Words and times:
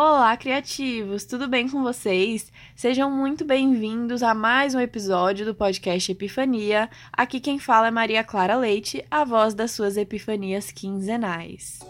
Olá, 0.00 0.36
criativos! 0.36 1.24
Tudo 1.24 1.48
bem 1.48 1.68
com 1.68 1.82
vocês? 1.82 2.52
Sejam 2.76 3.10
muito 3.10 3.44
bem-vindos 3.44 4.22
a 4.22 4.32
mais 4.32 4.72
um 4.72 4.78
episódio 4.78 5.44
do 5.44 5.52
podcast 5.52 6.12
Epifania. 6.12 6.88
Aqui 7.12 7.40
quem 7.40 7.58
fala 7.58 7.88
é 7.88 7.90
Maria 7.90 8.22
Clara 8.22 8.54
Leite, 8.54 9.04
a 9.10 9.24
voz 9.24 9.54
das 9.54 9.72
suas 9.72 9.96
epifanias 9.96 10.70
quinzenais. 10.70 11.80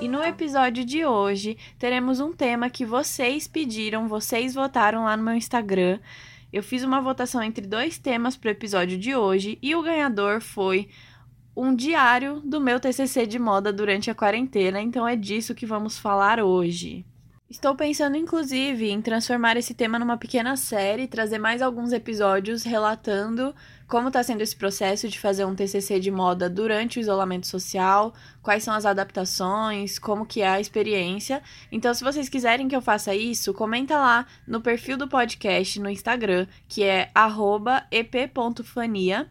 E 0.00 0.08
no 0.08 0.24
episódio 0.24 0.82
de 0.82 1.04
hoje 1.04 1.58
teremos 1.78 2.20
um 2.20 2.32
tema 2.32 2.70
que 2.70 2.86
vocês 2.86 3.46
pediram, 3.46 4.08
vocês 4.08 4.54
votaram 4.54 5.04
lá 5.04 5.14
no 5.14 5.24
meu 5.24 5.34
Instagram. 5.34 6.00
Eu 6.50 6.62
fiz 6.62 6.82
uma 6.82 7.02
votação 7.02 7.42
entre 7.42 7.66
dois 7.66 7.98
temas 7.98 8.34
para 8.34 8.48
o 8.48 8.50
episódio 8.50 8.96
de 8.96 9.14
hoje 9.14 9.58
e 9.60 9.74
o 9.74 9.82
ganhador 9.82 10.40
foi 10.40 10.88
um 11.56 11.74
diário 11.74 12.40
do 12.40 12.60
meu 12.60 12.80
TCC 12.80 13.26
de 13.26 13.38
moda 13.38 13.72
durante 13.72 14.10
a 14.10 14.14
quarentena, 14.14 14.80
então 14.80 15.06
é 15.06 15.14
disso 15.14 15.54
que 15.54 15.66
vamos 15.66 15.98
falar 15.98 16.40
hoje. 16.40 17.04
Estou 17.52 17.76
pensando, 17.76 18.16
inclusive, 18.16 18.90
em 18.90 19.02
transformar 19.02 19.58
esse 19.58 19.74
tema 19.74 19.98
numa 19.98 20.16
pequena 20.16 20.56
série, 20.56 21.06
trazer 21.06 21.36
mais 21.36 21.60
alguns 21.60 21.92
episódios 21.92 22.62
relatando 22.62 23.54
como 23.86 24.08
está 24.08 24.22
sendo 24.22 24.40
esse 24.40 24.56
processo 24.56 25.06
de 25.06 25.18
fazer 25.18 25.44
um 25.44 25.54
TCC 25.54 26.00
de 26.00 26.10
moda 26.10 26.48
durante 26.48 26.98
o 26.98 27.00
isolamento 27.02 27.46
social, 27.46 28.14
quais 28.42 28.64
são 28.64 28.72
as 28.72 28.86
adaptações, 28.86 29.98
como 29.98 30.24
que 30.24 30.40
é 30.40 30.48
a 30.48 30.60
experiência. 30.60 31.42
Então, 31.70 31.92
se 31.92 32.02
vocês 32.02 32.26
quiserem 32.26 32.68
que 32.68 32.74
eu 32.74 32.80
faça 32.80 33.14
isso, 33.14 33.52
comenta 33.52 33.98
lá 33.98 34.26
no 34.48 34.62
perfil 34.62 34.96
do 34.96 35.06
podcast 35.06 35.78
no 35.78 35.90
Instagram, 35.90 36.46
que 36.66 36.82
é 36.82 37.10
@ep.fania 37.90 39.28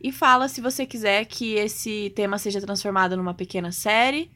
e 0.00 0.10
fala 0.10 0.48
se 0.48 0.60
você 0.60 0.86
quiser 0.86 1.26
que 1.26 1.54
esse 1.54 2.10
tema 2.16 2.38
seja 2.38 2.60
transformado 2.60 3.16
numa 3.16 3.34
pequena 3.34 3.70
série. 3.70 4.30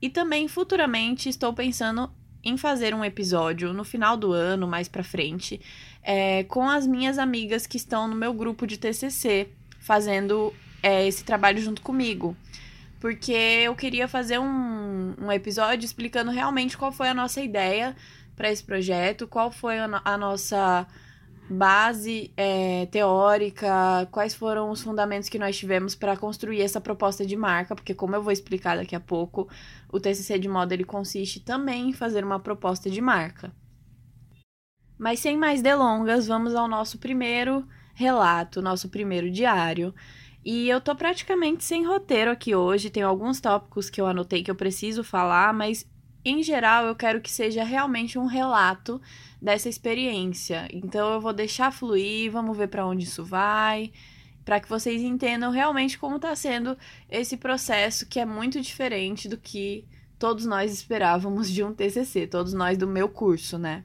E 0.00 0.08
também 0.08 0.46
futuramente 0.46 1.28
estou 1.28 1.52
pensando 1.52 2.10
em 2.44 2.56
fazer 2.56 2.94
um 2.94 3.04
episódio 3.04 3.72
no 3.72 3.84
final 3.84 4.16
do 4.16 4.32
ano, 4.32 4.66
mais 4.66 4.86
pra 4.86 5.02
frente, 5.02 5.60
é, 6.02 6.44
com 6.44 6.68
as 6.68 6.86
minhas 6.86 7.18
amigas 7.18 7.66
que 7.66 7.76
estão 7.76 8.06
no 8.06 8.14
meu 8.14 8.32
grupo 8.32 8.66
de 8.66 8.78
TCC, 8.78 9.48
fazendo 9.80 10.54
é, 10.82 11.06
esse 11.06 11.24
trabalho 11.24 11.60
junto 11.60 11.82
comigo. 11.82 12.36
Porque 13.00 13.32
eu 13.32 13.74
queria 13.74 14.06
fazer 14.06 14.38
um, 14.38 15.14
um 15.20 15.32
episódio 15.32 15.84
explicando 15.84 16.30
realmente 16.30 16.76
qual 16.76 16.92
foi 16.92 17.08
a 17.08 17.14
nossa 17.14 17.40
ideia 17.40 17.96
para 18.36 18.50
esse 18.50 18.62
projeto, 18.62 19.26
qual 19.26 19.50
foi 19.50 19.78
a, 19.78 20.00
a 20.04 20.16
nossa 20.16 20.86
base 21.48 22.32
é, 22.36 22.86
teórica, 22.86 24.06
quais 24.10 24.34
foram 24.34 24.70
os 24.70 24.82
fundamentos 24.82 25.28
que 25.28 25.38
nós 25.38 25.56
tivemos 25.56 25.94
para 25.94 26.16
construir 26.16 26.60
essa 26.60 26.80
proposta 26.80 27.24
de 27.24 27.36
marca, 27.36 27.74
porque 27.74 27.94
como 27.94 28.14
eu 28.14 28.22
vou 28.22 28.32
explicar 28.32 28.76
daqui 28.76 28.94
a 28.94 29.00
pouco, 29.00 29.48
o 29.90 29.98
TCC 29.98 30.38
de 30.38 30.48
moda 30.48 30.74
ele 30.74 30.84
consiste 30.84 31.40
também 31.40 31.88
em 31.88 31.92
fazer 31.92 32.24
uma 32.24 32.38
proposta 32.38 32.90
de 32.90 33.00
marca. 33.00 33.52
Mas 34.98 35.20
sem 35.20 35.36
mais 35.36 35.62
delongas, 35.62 36.26
vamos 36.26 36.54
ao 36.54 36.68
nosso 36.68 36.98
primeiro 36.98 37.66
relato, 37.94 38.60
nosso 38.60 38.88
primeiro 38.88 39.30
diário. 39.30 39.94
E 40.44 40.68
eu 40.68 40.80
tô 40.80 40.94
praticamente 40.94 41.64
sem 41.64 41.86
roteiro 41.86 42.30
aqui 42.30 42.54
hoje, 42.54 42.90
tem 42.90 43.02
alguns 43.02 43.40
tópicos 43.40 43.88
que 43.88 44.00
eu 44.00 44.06
anotei 44.06 44.42
que 44.42 44.50
eu 44.50 44.54
preciso 44.54 45.02
falar, 45.04 45.52
mas 45.52 45.86
em 46.28 46.42
geral 46.42 46.86
eu 46.86 46.94
quero 46.94 47.20
que 47.20 47.30
seja 47.30 47.64
realmente 47.64 48.18
um 48.18 48.26
relato 48.26 49.00
dessa 49.40 49.68
experiência. 49.68 50.68
Então 50.72 51.12
eu 51.12 51.20
vou 51.20 51.32
deixar 51.32 51.72
fluir, 51.72 52.30
vamos 52.30 52.56
ver 52.56 52.68
para 52.68 52.86
onde 52.86 53.04
isso 53.04 53.24
vai, 53.24 53.92
para 54.44 54.60
que 54.60 54.68
vocês 54.68 55.02
entendam 55.02 55.50
realmente 55.50 55.98
como 55.98 56.16
está 56.16 56.34
sendo 56.34 56.76
esse 57.08 57.36
processo 57.36 58.06
que 58.06 58.18
é 58.18 58.24
muito 58.24 58.60
diferente 58.60 59.28
do 59.28 59.36
que 59.36 59.86
todos 60.18 60.44
nós 60.46 60.72
esperávamos 60.72 61.50
de 61.50 61.62
um 61.62 61.72
TCC, 61.72 62.26
todos 62.26 62.52
nós 62.52 62.76
do 62.76 62.86
meu 62.86 63.08
curso, 63.08 63.58
né? 63.58 63.84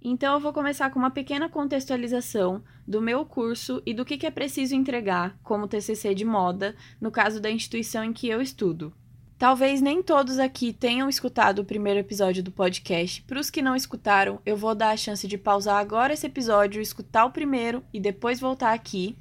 Então 0.00 0.34
eu 0.34 0.40
vou 0.40 0.52
começar 0.52 0.90
com 0.90 0.98
uma 0.98 1.10
pequena 1.10 1.48
contextualização 1.48 2.62
do 2.86 3.00
meu 3.00 3.24
curso 3.24 3.82
e 3.84 3.92
do 3.92 4.04
que 4.04 4.24
é 4.24 4.30
preciso 4.30 4.74
entregar 4.74 5.38
como 5.42 5.66
TCC 5.66 6.14
de 6.14 6.24
moda 6.24 6.76
no 7.00 7.10
caso 7.10 7.40
da 7.40 7.50
instituição 7.50 8.04
em 8.04 8.12
que 8.12 8.28
eu 8.28 8.40
estudo. 8.40 8.94
Talvez 9.38 9.80
nem 9.80 10.02
todos 10.02 10.40
aqui 10.40 10.72
tenham 10.72 11.08
escutado 11.08 11.60
o 11.60 11.64
primeiro 11.64 12.00
episódio 12.00 12.42
do 12.42 12.50
podcast. 12.50 13.22
Para 13.22 13.38
os 13.38 13.48
que 13.48 13.62
não 13.62 13.76
escutaram, 13.76 14.40
eu 14.44 14.56
vou 14.56 14.74
dar 14.74 14.90
a 14.90 14.96
chance 14.96 15.28
de 15.28 15.38
pausar 15.38 15.76
agora 15.76 16.12
esse 16.12 16.26
episódio, 16.26 16.82
escutar 16.82 17.24
o 17.24 17.30
primeiro 17.30 17.84
e 17.92 18.00
depois 18.00 18.40
voltar 18.40 18.72
aqui. 18.72 19.16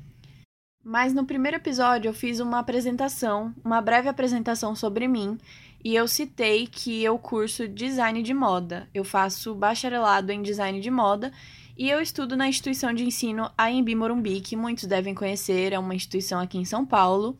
Mas 0.83 1.13
no 1.13 1.23
primeiro 1.23 1.57
episódio 1.57 2.09
eu 2.09 2.15
fiz 2.15 2.39
uma 2.39 2.57
apresentação, 2.57 3.53
uma 3.63 3.79
breve 3.79 4.09
apresentação 4.09 4.75
sobre 4.75 5.07
mim, 5.07 5.37
e 5.85 5.93
eu 5.93 6.07
citei 6.07 6.65
que 6.65 7.03
eu 7.03 7.19
curso 7.19 7.67
design 7.67 8.23
de 8.23 8.33
moda. 8.33 8.89
Eu 8.95 9.03
faço 9.03 9.53
bacharelado 9.53 10.31
em 10.31 10.41
design 10.41 10.81
de 10.81 10.89
moda 10.89 11.31
e 11.77 11.91
eu 11.91 12.01
estudo 12.01 12.35
na 12.35 12.47
instituição 12.47 12.91
de 12.91 13.05
ensino 13.05 13.51
AMB 13.55 13.93
Morumbi, 13.93 14.41
que 14.41 14.55
muitos 14.55 14.85
devem 14.85 15.13
conhecer, 15.13 15.73
é 15.73 15.77
uma 15.77 15.93
instituição 15.93 16.39
aqui 16.39 16.57
em 16.57 16.65
São 16.65 16.83
Paulo. 16.83 17.37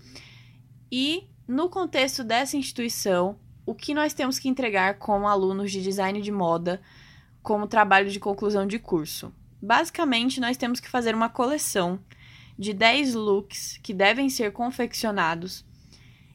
E 0.92 1.28
no 1.48 1.70
contexto 1.70 2.24
dessa 2.26 2.58
instituição, 2.58 3.40
o 3.66 3.74
que 3.74 3.94
nós 3.94 4.14
temos 4.14 4.38
que 4.38 4.50
entregar 4.50 4.96
como 4.96 5.28
alunos 5.28 5.72
de 5.72 5.82
design 5.82 6.22
de 6.22 6.32
moda 6.32 6.82
como 7.42 7.68
trabalho 7.68 8.10
de 8.10 8.20
conclusão 8.20 8.68
de 8.68 8.78
curso? 8.78 9.34
Basicamente, 9.62 10.42
nós 10.42 10.58
temos 10.58 10.82
que 10.82 10.90
fazer 10.90 11.16
uma 11.16 11.30
coleção 11.30 12.00
de 12.60 12.74
10 12.74 13.14
looks 13.14 13.80
que 13.82 13.94
devem 13.94 14.30
ser 14.30 14.52
confeccionados. 14.52 15.66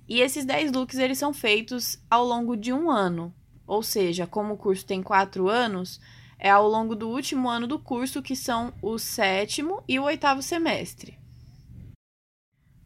E 0.09 0.21
esses 0.21 0.47
10 0.47 0.73
looks 0.73 0.99
eles 0.99 1.19
são 1.19 1.35
feitos 1.35 1.99
ao 2.11 2.25
longo 2.25 2.57
de 2.57 2.73
um 2.73 2.91
ano. 2.91 3.35
Ou 3.67 3.83
seja, 3.83 4.27
como 4.27 4.55
o 4.55 4.57
curso 4.57 4.87
tem 4.87 5.03
4 5.03 5.49
anos, 5.49 6.01
é 6.39 6.51
ao 6.51 6.67
longo 6.67 6.97
do 6.97 7.09
último 7.09 7.51
ano 7.51 7.67
do 7.67 7.79
curso, 7.79 8.23
que 8.23 8.35
são 8.35 8.73
o 8.81 8.99
sétimo 8.99 9.83
e 9.87 9.99
o 9.99 10.05
oitavo 10.05 10.43
semestre. 10.43 11.22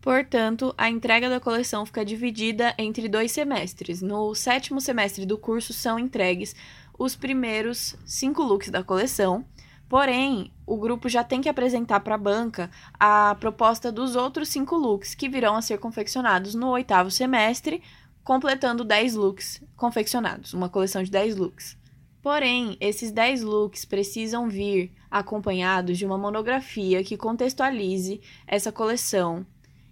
Portanto, 0.07 0.73
a 0.79 0.89
entrega 0.89 1.29
da 1.29 1.41
coleção 1.41 1.85
fica 1.85 2.05
dividida 2.05 2.73
entre 2.79 3.09
dois 3.09 3.33
semestres. 3.33 4.01
No 4.01 4.37
sétimo 4.37 4.81
semestre 4.81 5.27
do 5.27 5.37
curso 5.37 5.73
são 5.73 5.99
entregues 5.99 6.55
os 6.97 7.17
primeiros 7.17 7.97
cinco 8.07 8.41
looks 8.45 8.71
da 8.71 8.85
coleção. 8.85 9.45
Porém, 9.89 10.53
o 10.65 10.77
grupo 10.77 11.09
já 11.09 11.25
tem 11.25 11.41
que 11.41 11.49
apresentar 11.49 11.99
para 11.99 12.15
a 12.15 12.19
banca 12.19 12.71
a 13.01 13.37
proposta 13.41 13.91
dos 13.91 14.15
outros 14.15 14.49
cinco 14.49 14.77
looks 14.77 15.13
que 15.13 15.29
virão 15.29 15.57
a 15.57 15.61
ser 15.61 15.79
confeccionados 15.79 16.55
no 16.55 16.69
oitavo 16.69 17.11
semestre, 17.11 17.83
completando 18.23 18.85
10 18.85 19.17
looks 19.17 19.61
confeccionados, 19.75 20.55
uma 20.55 20.69
coleção 20.69 21.03
de 21.03 21.11
10 21.11 21.35
looks. 21.35 21.77
Porém, 22.23 22.77
esses 22.81 23.11
10 23.11 23.43
looks 23.43 23.85
precisam 23.85 24.49
vir 24.49 24.93
acompanhados 25.11 25.99
de 25.99 26.07
uma 26.07 26.17
monografia 26.17 27.03
que 27.03 27.17
contextualize 27.17 28.21
essa 28.47 28.71
coleção 28.71 29.45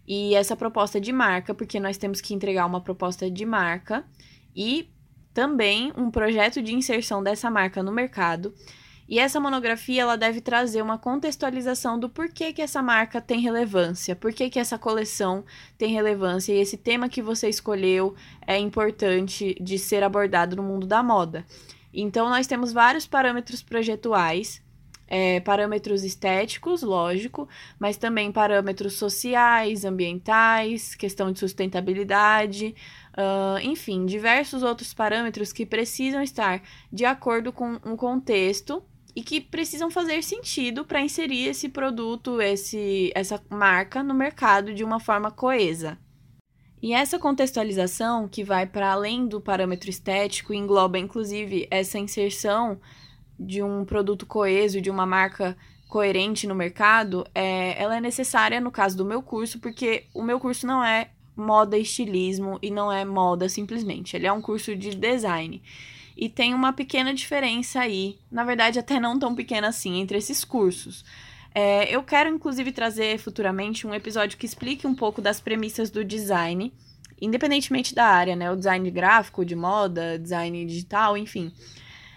e 0.07 0.35
essa 0.35 0.57
proposta 0.57 1.01
de 1.01 1.13
marca, 1.13 1.55
porque 1.55 1.81
nós 1.81 1.97
temos 1.97 2.21
que 2.21 2.35
entregar 2.35 2.67
uma 2.67 2.81
proposta 2.81 3.31
de 3.31 3.45
marca 3.45 4.05
e 4.55 4.89
também 5.33 5.93
um 5.97 6.11
projeto 6.11 6.63
de 6.63 6.75
inserção 6.75 7.23
dessa 7.23 7.51
marca 7.51 7.83
no 7.83 7.91
mercado. 7.91 8.55
E 9.07 9.19
essa 9.19 9.39
monografia 9.39 10.01
ela 10.03 10.17
deve 10.17 10.41
trazer 10.41 10.81
uma 10.81 10.97
contextualização 10.97 11.99
do 11.99 12.09
porquê 12.09 12.53
que 12.53 12.63
essa 12.63 12.83
marca 12.83 13.21
tem 13.21 13.41
relevância, 13.41 14.17
porquê 14.17 14.49
que 14.49 14.59
essa 14.59 14.79
coleção 14.79 15.45
tem 15.77 15.93
relevância 15.93 16.55
e 16.55 16.59
esse 16.59 16.79
tema 16.79 17.09
que 17.09 17.21
você 17.21 17.49
escolheu 17.49 18.15
é 18.47 18.59
importante 18.59 19.55
de 19.61 19.79
ser 19.79 20.03
abordado 20.03 20.57
no 20.57 20.63
mundo 20.63 20.87
da 20.87 21.03
moda. 21.03 21.45
Então 21.93 22.31
nós 22.31 22.47
temos 22.47 22.73
vários 22.73 23.07
parâmetros 23.07 23.63
projetuais 23.63 24.64
é, 25.07 25.41
parâmetros 25.41 26.03
estéticos, 26.05 26.83
lógico, 26.83 27.49
mas 27.79 27.97
também 27.97 28.33
parâmetros 28.33 28.95
sociais, 28.95 29.85
ambientais, 29.85 30.95
questão 30.95 31.31
de 31.31 31.39
sustentabilidade, 31.39 32.75
uh, 33.13 33.59
enfim, 33.63 34.07
diversos 34.07 34.63
outros 34.63 34.95
parâmetros 34.95 35.53
que 35.53 35.67
precisam 35.67 36.23
estar 36.23 36.63
de 36.93 37.05
acordo 37.05 37.53
com 37.53 37.79
um 37.85 37.97
contexto 37.97 38.83
e 39.15 39.23
que 39.23 39.41
precisam 39.41 39.91
fazer 39.91 40.23
sentido 40.23 40.85
para 40.85 41.01
inserir 41.01 41.47
esse 41.49 41.69
produto, 41.69 42.41
esse, 42.41 43.13
essa 43.15 43.41
marca 43.49 44.03
no 44.03 44.15
mercado 44.15 44.75
de 44.75 44.83
uma 44.83 44.99
forma 44.99 45.31
coesa. 45.31 45.99
E 46.83 46.93
essa 46.93 47.19
contextualização, 47.19 48.29
que 48.29 48.45
vai 48.45 48.67
para 48.67 48.93
além 48.93 49.27
do 49.27 49.41
parâmetro 49.41 49.89
estético, 49.89 50.53
engloba 50.53 50.99
inclusive 50.99 51.67
essa 51.71 51.99
inserção 51.99 52.79
de 53.39 53.63
um 53.63 53.85
produto 53.85 54.27
coeso, 54.27 54.81
de 54.81 54.91
uma 54.91 55.07
marca 55.07 55.57
coerente 55.89 56.47
no 56.47 56.55
mercado, 56.55 57.27
é, 57.35 57.81
ela 57.81 57.97
é 57.97 58.01
necessária 58.01 58.61
no 58.61 58.71
caso 58.71 58.97
do 58.97 59.05
meu 59.05 59.23
curso, 59.23 59.61
porque 59.61 60.07
o 60.13 60.23
meu 60.23 60.41
curso 60.41 60.67
não 60.67 60.83
é 60.83 61.11
moda 61.37 61.79
estilismo 61.79 62.59
e 62.63 62.71
não 62.71 62.91
é 62.91 63.05
moda 63.05 63.49
simplesmente, 63.49 64.17
ele 64.17 64.27
é 64.27 64.33
um 64.33 64.41
curso 64.41 64.75
de 64.77 64.95
design. 64.95 65.63
E 66.17 66.29
tem 66.29 66.55
uma 66.55 66.73
pequena 66.73 67.13
diferença 67.13 67.81
aí, 67.81 68.19
na 68.31 68.45
verdade 68.45 68.79
até 68.79 69.01
não 69.01 69.19
tão 69.19 69.35
pequena 69.35 69.69
assim, 69.69 70.01
entre 70.01 70.17
esses 70.17 70.45
cursos. 70.45 71.05
É, 71.55 71.95
eu 71.95 72.03
quero 72.03 72.29
inclusive 72.29 72.73
trazer 72.73 73.19
futuramente 73.19 73.87
um 73.87 73.95
episódio 73.95 74.39
que 74.39 74.47
explique 74.47 74.87
um 74.87 74.95
pouco 74.95 75.21
das 75.23 75.41
premissas 75.41 75.91
do 75.91 76.05
design 76.05 76.73
independentemente 77.21 77.95
da 77.95 78.05
área, 78.05 78.37
né? 78.37 78.51
O 78.51 78.57
design 78.57 78.91
gráfico, 78.91 79.45
de 79.45 79.55
moda, 79.55 80.19
design 80.19 80.65
digital, 80.67 81.17
enfim. 81.17 81.53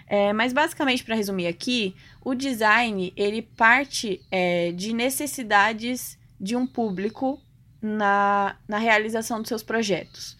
É, 0.08 0.32
mas 0.32 0.54
basicamente, 0.54 1.04
para 1.04 1.16
resumir 1.16 1.48
aqui, 1.48 1.96
o 2.24 2.34
design 2.34 3.12
ele 3.16 3.42
parte 3.42 4.22
é, 4.32 4.72
de 4.72 4.94
necessidades 4.94 6.18
de 6.40 6.56
um 6.56 6.66
público 6.66 7.42
na, 7.82 8.56
na 8.68 8.78
realização 8.78 9.40
dos 9.40 9.50
seus 9.50 9.64
projetos. 9.64 10.38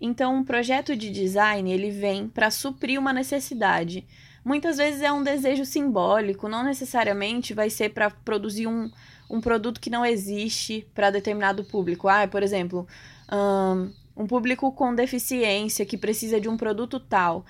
Então, 0.00 0.34
um 0.36 0.44
projeto 0.44 0.94
de 0.94 1.10
design 1.10 1.70
ele 1.72 1.90
vem 1.90 2.28
para 2.28 2.50
suprir 2.50 2.98
uma 2.98 3.12
necessidade. 3.12 4.06
Muitas 4.44 4.76
vezes 4.76 5.00
é 5.00 5.10
um 5.10 5.22
desejo 5.22 5.64
simbólico, 5.64 6.48
não 6.48 6.62
necessariamente 6.62 7.54
vai 7.54 7.70
ser 7.70 7.90
para 7.90 8.10
produzir 8.10 8.66
um, 8.66 8.90
um 9.30 9.40
produto 9.40 9.80
que 9.80 9.90
não 9.90 10.04
existe 10.04 10.86
para 10.94 11.10
determinado 11.10 11.64
público. 11.64 12.08
Ah, 12.08 12.28
por 12.28 12.42
exemplo, 12.42 12.86
um, 13.32 13.90
um 14.16 14.26
público 14.26 14.70
com 14.72 14.94
deficiência 14.94 15.86
que 15.86 15.96
precisa 15.96 16.40
de 16.40 16.48
um 16.48 16.56
produto 16.56 17.00
tal. 17.00 17.44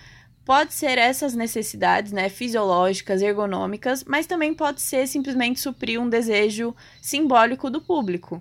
Pode 0.46 0.74
ser 0.74 0.96
essas 0.96 1.34
necessidades, 1.34 2.12
né, 2.12 2.28
fisiológicas, 2.28 3.20
ergonômicas, 3.20 4.04
mas 4.04 4.28
também 4.28 4.54
pode 4.54 4.80
ser 4.80 5.08
simplesmente 5.08 5.58
suprir 5.58 6.00
um 6.00 6.08
desejo 6.08 6.72
simbólico 7.02 7.68
do 7.68 7.80
público. 7.80 8.40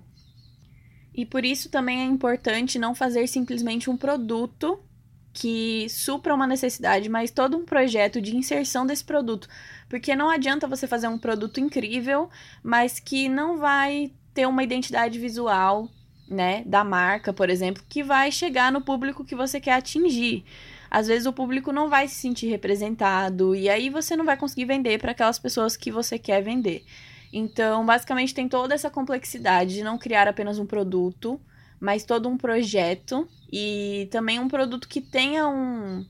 E 1.12 1.26
por 1.26 1.44
isso 1.44 1.68
também 1.68 2.02
é 2.02 2.04
importante 2.04 2.78
não 2.78 2.94
fazer 2.94 3.26
simplesmente 3.26 3.90
um 3.90 3.96
produto 3.96 4.78
que 5.32 5.88
supra 5.88 6.32
uma 6.32 6.46
necessidade, 6.46 7.08
mas 7.08 7.32
todo 7.32 7.56
um 7.56 7.64
projeto 7.64 8.20
de 8.20 8.36
inserção 8.36 8.86
desse 8.86 9.02
produto. 9.02 9.48
Porque 9.88 10.14
não 10.14 10.30
adianta 10.30 10.68
você 10.68 10.86
fazer 10.86 11.08
um 11.08 11.18
produto 11.18 11.58
incrível, 11.58 12.30
mas 12.62 13.00
que 13.00 13.28
não 13.28 13.58
vai 13.58 14.12
ter 14.32 14.46
uma 14.46 14.62
identidade 14.62 15.18
visual, 15.18 15.90
né, 16.28 16.62
da 16.66 16.82
marca, 16.82 17.32
por 17.32 17.48
exemplo, 17.50 17.82
que 17.88 18.02
vai 18.02 18.32
chegar 18.32 18.72
no 18.72 18.80
público 18.80 19.24
que 19.24 19.34
você 19.34 19.60
quer 19.60 19.72
atingir 19.72 20.44
às 20.90 21.06
vezes 21.06 21.26
o 21.26 21.32
público 21.32 21.72
não 21.72 21.88
vai 21.88 22.08
se 22.08 22.14
sentir 22.14 22.46
representado 22.46 23.54
e 23.54 23.68
aí 23.68 23.90
você 23.90 24.16
não 24.16 24.24
vai 24.24 24.36
conseguir 24.36 24.64
vender 24.64 24.98
para 24.98 25.12
aquelas 25.12 25.38
pessoas 25.38 25.76
que 25.76 25.90
você 25.90 26.18
quer 26.18 26.42
vender. 26.42 26.84
Então, 27.32 27.84
basicamente, 27.84 28.34
tem 28.34 28.48
toda 28.48 28.74
essa 28.74 28.88
complexidade 28.88 29.74
de 29.74 29.82
não 29.82 29.98
criar 29.98 30.28
apenas 30.28 30.58
um 30.58 30.66
produto, 30.66 31.40
mas 31.80 32.04
todo 32.04 32.28
um 32.28 32.36
projeto 32.36 33.28
e 33.52 34.08
também 34.10 34.38
um 34.38 34.48
produto 34.48 34.88
que 34.88 35.00
tenha 35.00 35.46
um 35.48 36.04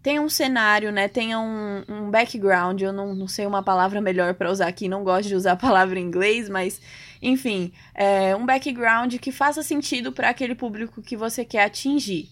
tenha 0.00 0.22
um 0.22 0.28
cenário, 0.28 0.92
né? 0.92 1.08
Tenha 1.08 1.38
um, 1.40 1.82
um 1.88 2.10
background. 2.10 2.80
Eu 2.80 2.92
não, 2.92 3.14
não 3.14 3.26
sei 3.26 3.46
uma 3.46 3.62
palavra 3.62 4.00
melhor 4.00 4.34
para 4.34 4.50
usar 4.50 4.68
aqui, 4.68 4.88
não 4.88 5.02
gosto 5.02 5.28
de 5.28 5.34
usar 5.34 5.52
a 5.52 5.56
palavra 5.56 5.98
em 5.98 6.04
inglês, 6.04 6.48
mas 6.48 6.80
enfim, 7.20 7.72
é 7.94 8.34
um 8.36 8.46
background 8.46 9.16
que 9.16 9.32
faça 9.32 9.62
sentido 9.62 10.12
para 10.12 10.30
aquele 10.30 10.54
público 10.54 11.02
que 11.02 11.16
você 11.16 11.44
quer 11.44 11.64
atingir. 11.64 12.28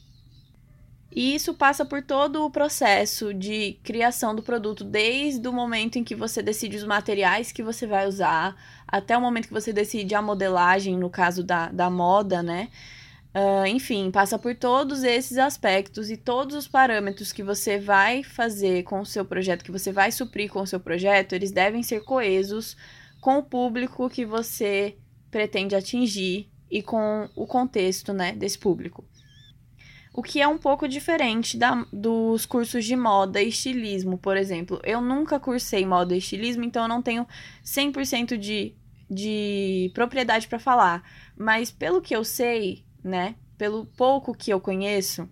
E 1.17 1.35
isso 1.35 1.55
passa 1.55 1.83
por 1.83 2.03
todo 2.03 2.45
o 2.45 2.51
processo 2.51 3.33
de 3.33 3.79
criação 3.83 4.35
do 4.35 4.43
produto, 4.43 4.85
desde 4.85 5.49
o 5.49 5.53
momento 5.53 5.97
em 5.97 6.05
que 6.05 6.15
você 6.15 6.43
decide 6.43 6.77
os 6.77 6.85
materiais 6.85 7.51
que 7.51 7.63
você 7.63 7.87
vai 7.87 8.07
usar, 8.07 8.55
até 8.87 9.17
o 9.17 9.21
momento 9.21 9.47
que 9.49 9.55
você 9.55 9.73
decide 9.73 10.15
a 10.15 10.21
modelagem, 10.21 10.97
no 10.99 11.09
caso 11.09 11.43
da, 11.43 11.69
da 11.71 11.89
moda, 11.89 12.43
né? 12.43 12.69
Uh, 13.35 13.67
enfim, 13.67 14.11
passa 14.11 14.39
por 14.39 14.55
todos 14.55 15.05
esses 15.05 15.39
aspectos 15.39 16.11
e 16.11 16.17
todos 16.17 16.55
os 16.57 16.69
parâmetros 16.69 17.33
que 17.33 17.43
você 17.43 17.79
vai 17.79 18.23
fazer 18.23 18.83
com 18.83 19.01
o 19.01 19.07
seu 19.07 19.25
projeto, 19.25 19.65
que 19.65 19.73
você 19.73 19.93
vai 19.93 20.13
suprir 20.13 20.51
com 20.51 20.61
o 20.61 20.67
seu 20.67 20.81
projeto, 20.81 21.35
eles 21.35 21.51
devem 21.51 21.83
ser 21.83 22.01
coesos 22.01 22.77
com 23.21 23.39
o 23.39 23.43
público 23.43 24.09
que 24.09 24.25
você 24.25 24.97
pretende 25.31 25.75
atingir 25.75 26.51
e 26.71 26.83
com 26.83 27.29
o 27.35 27.47
contexto 27.47 28.13
né, 28.13 28.33
desse 28.33 28.59
público 28.59 29.05
o 30.17 30.23
que 30.23 30.41
é 30.41 30.49
um 30.49 30.57
pouco 30.57 30.89
diferente 30.89 31.59
da, 31.59 31.87
dos 31.93 32.47
cursos 32.47 32.87
de 32.87 32.97
moda 32.97 33.41
e 33.43 33.51
estilismo, 33.51 34.17
por 34.17 34.35
exemplo. 34.35 34.81
Eu 34.83 35.03
nunca 35.03 35.39
cursei 35.39 35.85
moda 35.85 36.15
e 36.15 36.19
estilismo, 36.19 36.65
então 36.65 36.85
eu 36.85 36.89
não 36.89 37.03
tenho 37.03 37.29
100% 37.63 38.39
de, 38.39 38.75
de 39.11 39.91
propriedade 39.93 40.49
para 40.49 40.59
falar. 40.59 41.05
Mas 41.37 41.71
pelo 41.71 42.01
que 42.01 42.17
eu 42.17 42.25
sei, 42.25 42.87
né, 43.05 43.35
pelo 43.59 43.85
pouco 43.85 44.35
que 44.35 44.51
eu 44.51 44.59
conheço, 44.59 45.29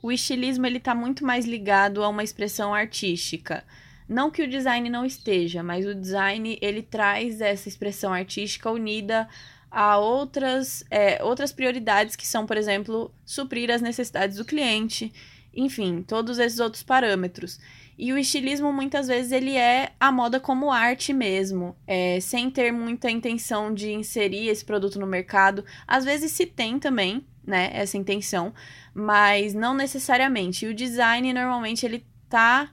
o 0.00 0.12
estilismo 0.12 0.64
ele 0.64 0.78
tá 0.78 0.94
muito 0.94 1.26
mais 1.26 1.44
ligado 1.44 2.04
a 2.04 2.08
uma 2.08 2.22
expressão 2.22 2.72
artística. 2.72 3.64
Não 4.08 4.30
que 4.30 4.42
o 4.42 4.48
design 4.48 4.88
não 4.88 5.04
esteja, 5.04 5.62
mas 5.62 5.84
o 5.84 5.94
design 5.94 6.58
ele 6.62 6.82
traz 6.82 7.40
essa 7.40 7.68
expressão 7.68 8.12
artística 8.12 8.70
unida 8.70 9.28
a 9.70 9.98
outras, 9.98 10.82
é, 10.90 11.22
outras 11.22 11.52
prioridades 11.52 12.16
que 12.16 12.26
são, 12.26 12.46
por 12.46 12.56
exemplo, 12.56 13.12
suprir 13.24 13.70
as 13.70 13.82
necessidades 13.82 14.38
do 14.38 14.44
cliente, 14.44 15.12
enfim, 15.54 16.02
todos 16.02 16.38
esses 16.38 16.58
outros 16.58 16.82
parâmetros. 16.82 17.60
E 17.98 18.12
o 18.12 18.18
estilismo 18.18 18.72
muitas 18.72 19.08
vezes 19.08 19.32
ele 19.32 19.56
é 19.56 19.90
a 19.98 20.12
moda 20.12 20.38
como 20.38 20.70
arte 20.70 21.12
mesmo, 21.12 21.76
é, 21.86 22.20
sem 22.20 22.48
ter 22.48 22.72
muita 22.72 23.10
intenção 23.10 23.74
de 23.74 23.90
inserir 23.92 24.48
esse 24.48 24.64
produto 24.64 25.00
no 25.00 25.06
mercado. 25.06 25.64
Às 25.86 26.04
vezes 26.04 26.30
se 26.30 26.46
tem 26.46 26.78
também, 26.78 27.26
né, 27.44 27.70
essa 27.72 27.98
intenção, 27.98 28.54
mas 28.94 29.52
não 29.52 29.74
necessariamente. 29.74 30.64
E 30.64 30.68
o 30.68 30.74
design 30.74 31.32
normalmente 31.32 31.84
ele 31.84 32.06
tá 32.28 32.70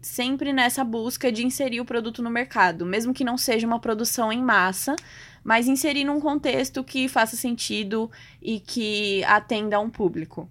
sempre 0.00 0.52
nessa 0.52 0.82
busca 0.82 1.30
de 1.30 1.44
inserir 1.44 1.80
o 1.80 1.84
produto 1.84 2.22
no 2.22 2.30
mercado, 2.30 2.86
mesmo 2.86 3.12
que 3.12 3.24
não 3.24 3.36
seja 3.36 3.66
uma 3.66 3.78
produção 3.78 4.32
em 4.32 4.42
massa, 4.42 4.96
mas 5.44 5.68
inserir 5.68 6.04
num 6.04 6.20
contexto 6.20 6.82
que 6.82 7.08
faça 7.08 7.36
sentido 7.36 8.10
e 8.40 8.60
que 8.60 9.22
atenda 9.24 9.76
a 9.76 9.80
um 9.80 9.90
público. 9.90 10.48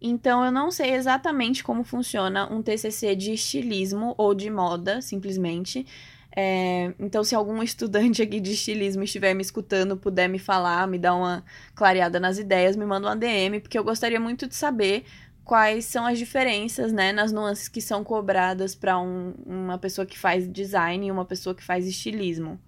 Então, 0.00 0.44
eu 0.44 0.50
não 0.50 0.70
sei 0.70 0.94
exatamente 0.94 1.62
como 1.62 1.84
funciona 1.84 2.52
um 2.52 2.60
TCC 2.60 3.14
de 3.14 3.32
estilismo 3.34 4.14
ou 4.18 4.34
de 4.34 4.50
moda, 4.50 5.00
simplesmente. 5.00 5.86
É, 6.34 6.92
então, 6.98 7.22
se 7.22 7.34
algum 7.36 7.62
estudante 7.62 8.20
aqui 8.20 8.40
de 8.40 8.52
estilismo 8.52 9.04
estiver 9.04 9.32
me 9.32 9.42
escutando, 9.42 9.96
puder 9.96 10.28
me 10.28 10.40
falar, 10.40 10.88
me 10.88 10.98
dar 10.98 11.14
uma 11.14 11.44
clareada 11.74 12.18
nas 12.18 12.36
ideias, 12.36 12.74
me 12.74 12.84
manda 12.84 13.06
uma 13.06 13.16
DM, 13.16 13.60
porque 13.60 13.78
eu 13.78 13.84
gostaria 13.84 14.18
muito 14.18 14.48
de 14.48 14.56
saber 14.56 15.04
quais 15.44 15.84
são 15.84 16.06
as 16.06 16.18
diferenças, 16.18 16.92
né, 16.92 17.12
nas 17.12 17.32
nuances 17.32 17.68
que 17.68 17.80
são 17.80 18.04
cobradas 18.04 18.74
para 18.74 18.98
um, 18.98 19.34
uma 19.44 19.78
pessoa 19.78 20.06
que 20.06 20.18
faz 20.18 20.50
design 20.50 21.06
e 21.06 21.10
uma 21.10 21.24
pessoa 21.24 21.54
que 21.54 21.64
faz 21.64 21.86
estilismo. 21.86 22.60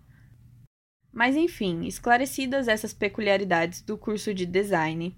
Mas 1.13 1.37
enfim, 1.37 1.87
esclarecidas 1.87 2.67
essas 2.67 2.93
peculiaridades 2.93 3.81
do 3.81 3.97
curso 3.97 4.35
de 4.35 4.45
design, 4.45 5.17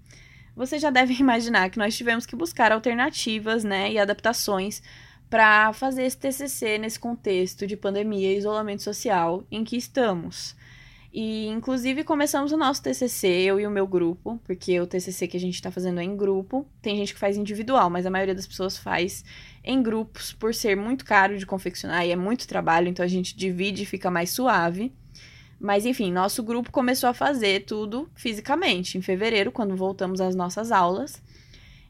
você 0.55 0.77
já 0.77 0.89
deve 0.91 1.13
imaginar 1.19 1.69
que 1.69 1.79
nós 1.79 1.97
tivemos 1.97 2.25
que 2.25 2.35
buscar 2.35 2.71
alternativas, 2.71 3.63
né, 3.63 3.91
e 3.91 3.97
adaptações 3.97 4.81
para 5.29 5.73
fazer 5.73 6.03
esse 6.03 6.17
TCC 6.17 6.77
nesse 6.77 6.99
contexto 6.99 7.67
de 7.67 7.75
pandemia 7.75 8.31
e 8.33 8.37
isolamento 8.37 8.83
social 8.83 9.45
em 9.51 9.63
que 9.63 9.75
estamos. 9.75 10.55
E, 11.19 11.47
inclusive, 11.47 12.03
começamos 12.03 12.51
o 12.51 12.57
nosso 12.57 12.83
TCC, 12.83 13.27
eu 13.27 13.59
e 13.59 13.65
o 13.65 13.71
meu 13.71 13.87
grupo, 13.87 14.39
porque 14.43 14.79
o 14.79 14.85
TCC 14.85 15.27
que 15.27 15.35
a 15.35 15.39
gente 15.39 15.55
está 15.55 15.71
fazendo 15.71 15.99
é 15.99 16.03
em 16.03 16.15
grupo. 16.15 16.63
Tem 16.79 16.95
gente 16.95 17.11
que 17.11 17.19
faz 17.19 17.35
individual, 17.35 17.89
mas 17.89 18.05
a 18.05 18.11
maioria 18.11 18.35
das 18.35 18.45
pessoas 18.45 18.77
faz 18.77 19.25
em 19.63 19.81
grupos, 19.81 20.31
por 20.31 20.53
ser 20.53 20.77
muito 20.77 21.03
caro 21.03 21.35
de 21.35 21.43
confeccionar 21.43 22.05
e 22.05 22.11
é 22.11 22.15
muito 22.15 22.47
trabalho, 22.47 22.87
então 22.87 23.03
a 23.03 23.07
gente 23.07 23.35
divide 23.35 23.81
e 23.81 23.85
fica 23.87 24.11
mais 24.11 24.29
suave. 24.29 24.93
Mas 25.59 25.87
enfim, 25.87 26.11
nosso 26.11 26.43
grupo 26.43 26.71
começou 26.71 27.09
a 27.09 27.15
fazer 27.15 27.65
tudo 27.65 28.07
fisicamente 28.13 28.95
em 28.95 29.01
fevereiro, 29.01 29.51
quando 29.51 29.75
voltamos 29.75 30.21
às 30.21 30.35
nossas 30.35 30.71
aulas. 30.71 31.19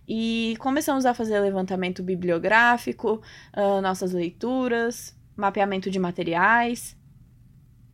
E 0.07 0.55
começamos 0.57 1.05
a 1.05 1.13
fazer 1.13 1.38
levantamento 1.41 2.01
bibliográfico, 2.01 3.22
uh, 3.57 3.81
nossas 3.81 4.13
leituras, 4.13 5.13
mapeamento 5.36 5.91
de 5.91 6.00
materiais. 6.00 6.96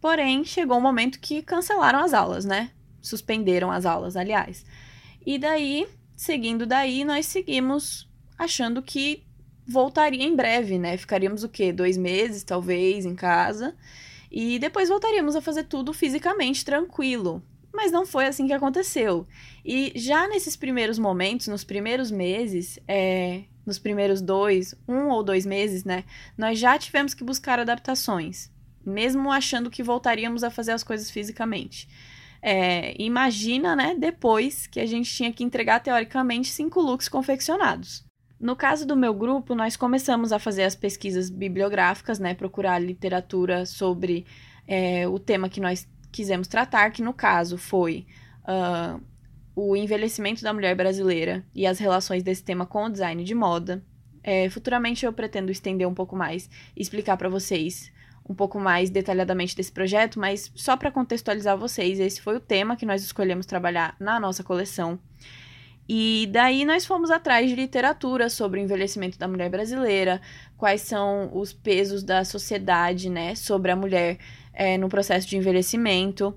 Porém, 0.03 0.43
chegou 0.43 0.79
um 0.79 0.81
momento 0.81 1.17
que 1.17 1.41
cancelaram 1.41 1.99
as 1.99 2.13
aulas, 2.13 2.43
né? 2.43 2.71
Suspenderam 3.01 3.71
as 3.71 3.85
aulas, 3.85 4.17
aliás. 4.17 4.65
E 5.25 5.39
daí, 5.39 5.87
seguindo 6.13 6.65
daí, 6.65 7.05
nós 7.05 7.25
seguimos 7.25 8.11
achando 8.37 8.81
que 8.81 9.23
voltaria 9.65 10.25
em 10.25 10.35
breve, 10.35 10.77
né? 10.77 10.97
Ficaríamos 10.97 11.45
o 11.45 11.47
quê? 11.47 11.71
Dois 11.71 11.95
meses, 11.95 12.43
talvez, 12.43 13.05
em 13.05 13.15
casa. 13.15 13.77
E 14.29 14.59
depois 14.59 14.89
voltaríamos 14.89 15.37
a 15.37 15.41
fazer 15.41 15.63
tudo 15.63 15.93
fisicamente 15.93 16.65
tranquilo. 16.65 17.41
Mas 17.73 17.89
não 17.89 18.05
foi 18.05 18.25
assim 18.25 18.45
que 18.45 18.51
aconteceu. 18.51 19.25
E 19.63 19.93
já 19.95 20.27
nesses 20.27 20.57
primeiros 20.57 20.99
momentos, 20.99 21.47
nos 21.47 21.63
primeiros 21.63 22.11
meses, 22.11 22.77
é, 22.89 23.43
nos 23.65 23.79
primeiros 23.79 24.19
dois, 24.19 24.75
um 24.85 25.07
ou 25.07 25.23
dois 25.23 25.45
meses, 25.45 25.85
né? 25.85 26.03
Nós 26.37 26.59
já 26.59 26.77
tivemos 26.77 27.13
que 27.13 27.23
buscar 27.23 27.57
adaptações, 27.57 28.51
mesmo 28.85 29.31
achando 29.31 29.69
que 29.69 29.83
voltaríamos 29.83 30.43
a 30.43 30.49
fazer 30.49 30.71
as 30.71 30.83
coisas 30.83 31.09
fisicamente. 31.09 31.87
É, 32.41 32.93
imagina, 33.01 33.75
né, 33.75 33.95
depois 33.97 34.67
que 34.67 34.79
a 34.79 34.85
gente 34.85 35.09
tinha 35.09 35.31
que 35.31 35.43
entregar 35.43 35.79
teoricamente 35.79 36.49
cinco 36.49 36.81
looks 36.81 37.07
confeccionados. 37.07 38.03
No 38.43 38.57
caso 38.57 38.85
do 38.85 38.97
meu 38.97 39.13
grupo, 39.13 39.55
nós 39.55 39.77
começamos 39.77 40.33
a 40.33 40.39
fazer 40.39 40.63
as 40.63 40.75
pesquisas 40.75 41.29
bibliográficas, 41.29 42.19
né? 42.19 42.33
Procurar 42.33 42.77
literatura 42.77 43.65
sobre 43.65 44.25
é, 44.67 45.07
o 45.07 45.17
tema 45.17 45.47
que 45.47 45.61
nós 45.61 45.87
quisemos 46.11 46.49
tratar, 46.49 46.91
que 46.91 47.01
no 47.01 47.13
caso 47.13 47.57
foi 47.57 48.05
uh, 48.43 49.01
o 49.55 49.77
envelhecimento 49.77 50.43
da 50.43 50.53
mulher 50.53 50.75
brasileira 50.75 51.45
e 51.55 51.65
as 51.65 51.79
relações 51.79 52.21
desse 52.21 52.43
tema 52.43 52.65
com 52.65 52.83
o 52.83 52.89
design 52.89 53.23
de 53.23 53.33
moda. 53.33 53.81
É, 54.21 54.49
futuramente 54.49 55.05
eu 55.05 55.13
pretendo 55.13 55.49
estender 55.49 55.87
um 55.87 55.93
pouco 55.93 56.13
mais 56.13 56.49
e 56.75 56.81
explicar 56.81 57.15
para 57.15 57.29
vocês 57.29 57.92
um 58.27 58.33
pouco 58.33 58.59
mais 58.59 58.89
detalhadamente 58.89 59.55
desse 59.55 59.71
projeto, 59.71 60.19
mas 60.19 60.51
só 60.55 60.77
para 60.77 60.91
contextualizar 60.91 61.57
vocês, 61.57 61.99
esse 61.99 62.21
foi 62.21 62.37
o 62.37 62.39
tema 62.39 62.75
que 62.75 62.85
nós 62.85 63.03
escolhemos 63.03 63.45
trabalhar 63.45 63.95
na 63.99 64.19
nossa 64.19 64.43
coleção. 64.43 64.99
E 65.87 66.29
daí 66.31 66.63
nós 66.63 66.85
fomos 66.85 67.11
atrás 67.11 67.49
de 67.49 67.55
literatura 67.55 68.29
sobre 68.29 68.59
o 68.59 68.63
envelhecimento 68.63 69.19
da 69.19 69.27
mulher 69.27 69.49
brasileira, 69.49 70.21
quais 70.57 70.81
são 70.81 71.29
os 71.33 71.51
pesos 71.51 72.03
da 72.03 72.23
sociedade, 72.23 73.09
né, 73.09 73.35
sobre 73.35 73.71
a 73.71 73.75
mulher 73.75 74.17
é, 74.53 74.77
no 74.77 74.87
processo 74.87 75.27
de 75.27 75.35
envelhecimento. 75.35 76.33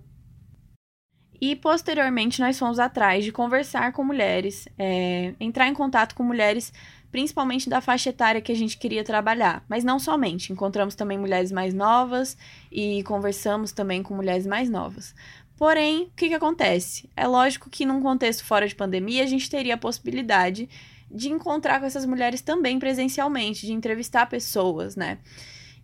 E 1.40 1.54
posteriormente 1.54 2.40
nós 2.40 2.58
fomos 2.58 2.78
atrás 2.78 3.24
de 3.24 3.30
conversar 3.30 3.92
com 3.92 4.02
mulheres, 4.02 4.66
é, 4.78 5.34
entrar 5.38 5.68
em 5.68 5.74
contato 5.74 6.14
com 6.14 6.22
mulheres, 6.22 6.72
principalmente 7.10 7.68
da 7.68 7.80
faixa 7.80 8.10
etária 8.10 8.40
que 8.40 8.52
a 8.52 8.56
gente 8.56 8.76
queria 8.76 9.04
trabalhar. 9.04 9.64
Mas 9.68 9.84
não 9.84 9.98
somente, 9.98 10.52
encontramos 10.52 10.94
também 10.94 11.18
mulheres 11.18 11.52
mais 11.52 11.72
novas 11.72 12.36
e 12.70 13.02
conversamos 13.04 13.72
também 13.72 14.02
com 14.02 14.14
mulheres 14.14 14.46
mais 14.46 14.68
novas. 14.68 15.14
Porém, 15.56 16.04
o 16.04 16.10
que, 16.16 16.28
que 16.28 16.34
acontece? 16.34 17.08
É 17.16 17.26
lógico 17.26 17.70
que 17.70 17.86
num 17.86 18.02
contexto 18.02 18.44
fora 18.44 18.68
de 18.68 18.74
pandemia 18.74 19.24
a 19.24 19.26
gente 19.26 19.48
teria 19.48 19.74
a 19.74 19.78
possibilidade 19.78 20.68
de 21.10 21.30
encontrar 21.30 21.80
com 21.80 21.86
essas 21.86 22.04
mulheres 22.04 22.42
também 22.42 22.78
presencialmente, 22.78 23.66
de 23.66 23.72
entrevistar 23.72 24.26
pessoas, 24.26 24.96
né? 24.96 25.18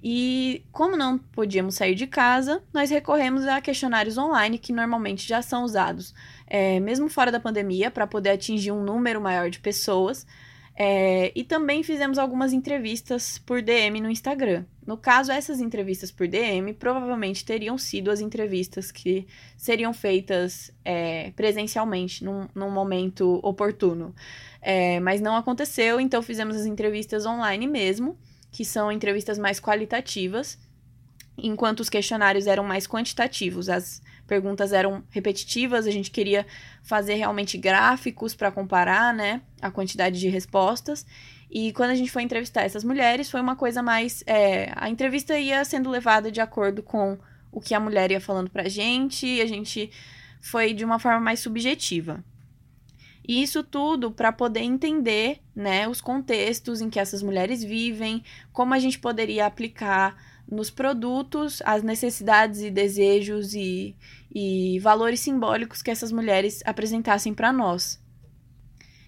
E 0.03 0.65
como 0.73 0.97
não 0.97 1.17
podíamos 1.17 1.77
sair 1.77 1.95
de 1.95 2.09
casa, 2.09 2.61
nós 2.75 2.91
recorremos 2.91 3.47
a 3.47 3.61
questionários 3.61 4.19
online 4.19 4.59
que 4.59 4.73
normalmente 4.73 5.27
já 5.27 5.41
são 5.41 5.63
usados, 5.63 6.13
é, 6.47 6.81
mesmo 6.81 7.09
fora 7.09 7.31
da 7.31 7.39
pandemia, 7.39 7.89
para 7.89 8.07
poder 8.07 8.31
atingir 8.31 8.73
um 8.73 8.83
número 8.83 9.21
maior 9.21 9.49
de 9.49 9.61
pessoas. 9.61 10.27
É, 10.75 11.31
e 11.35 11.45
também 11.45 11.83
fizemos 11.83 12.19
algumas 12.19 12.53
entrevistas 12.53 13.39
por 13.39 13.61
DM 13.61 14.01
no 14.01 14.11
Instagram. 14.11 14.65
No 14.87 14.97
caso, 14.97 15.31
essas 15.31 15.61
entrevistas 15.61 16.11
por 16.11 16.27
DM 16.27 16.73
provavelmente 16.73 17.45
teriam 17.45 17.77
sido 17.77 18.11
as 18.11 18.21
entrevistas 18.21 18.91
que 18.91 19.27
seriam 19.57 19.93
feitas 19.93 20.73
é, 20.85 21.31
presencialmente 21.37 22.25
num, 22.25 22.49
num, 22.55 22.71
momento 22.71 23.39
oportuno. 23.43 24.15
É, 24.61 24.99
mas 25.01 25.21
não 25.21 25.37
aconteceu, 25.37 26.01
então 26.01 26.23
fizemos 26.23 26.57
as 26.57 26.67
entrevistas 26.67 27.27
online 27.27 27.67
mesmo 27.67 28.17
que 28.51 28.65
são 28.65 28.93
entrevistas 28.93 29.39
mais 29.39 29.59
qualitativas, 29.59 30.59
enquanto 31.39 31.81
os 31.81 31.89
questionários 31.89 32.47
eram 32.47 32.63
mais 32.63 32.87
quantitativos. 32.87 33.69
As 33.69 34.03
perguntas 34.33 34.73
eram 34.73 35.05
repetitivas, 35.11 35.87
a 35.87 35.91
gente 35.91 36.11
queria 36.11 36.47
fazer 36.83 37.17
realmente 37.17 37.59
gráficos 37.59 38.35
para 38.35 38.51
comparar, 38.51 39.13
né, 39.13 39.43
a 39.61 39.71
quantidade 39.71 40.19
de 40.19 40.27
respostas. 40.31 41.05
E 41.51 41.71
quando 41.75 41.91
a 41.91 41.95
gente 41.95 42.11
foi 42.11 42.23
entrevistar 42.23 42.63
essas 42.63 42.83
mulheres, 42.83 43.31
foi 43.31 43.43
uma 43.43 43.55
coisa 43.55 43.83
mais. 43.83 44.25
É, 44.27 44.73
a 44.75 44.89
entrevista 44.89 45.39
ia 45.39 45.63
sendo 45.67 45.91
levada 45.91 46.33
de 46.33 46.41
acordo 46.41 46.83
com 46.83 47.19
o 47.51 47.61
que 47.61 47.75
a 47.75 47.81
mulher 47.81 48.11
ia 48.11 48.23
falando 48.23 48.49
pra 48.49 48.71
gente, 48.71 49.27
e 49.27 49.43
a 49.43 49.47
gente 49.47 49.91
foi 50.41 50.73
de 50.73 50.83
uma 50.83 50.99
forma 50.99 51.21
mais 51.21 51.41
subjetiva. 51.41 52.25
E 53.29 53.43
isso 53.43 53.63
tudo 53.63 54.11
para 54.11 54.33
poder 54.33 54.63
entender, 54.63 55.41
né, 55.55 55.87
os 55.87 56.01
contextos 56.01 56.81
em 56.81 56.89
que 56.89 56.99
essas 56.99 57.23
mulheres 57.23 57.63
vivem, 57.63 58.25
como 58.51 58.73
a 58.73 58.79
gente 58.79 58.99
poderia 58.99 59.45
aplicar 59.45 60.17
nos 60.51 60.71
produtos 60.71 61.63
as 61.65 61.83
necessidades 61.83 62.61
e 62.61 62.71
desejos 62.71 63.55
e, 63.55 63.97
e 64.35 64.79
valores 64.81 65.21
simbólicos 65.21 65.83
que 65.83 65.91
essas 65.91 66.13
mulheres 66.13 66.63
apresentassem 66.65 67.33
para 67.33 67.53
nós. 67.53 68.01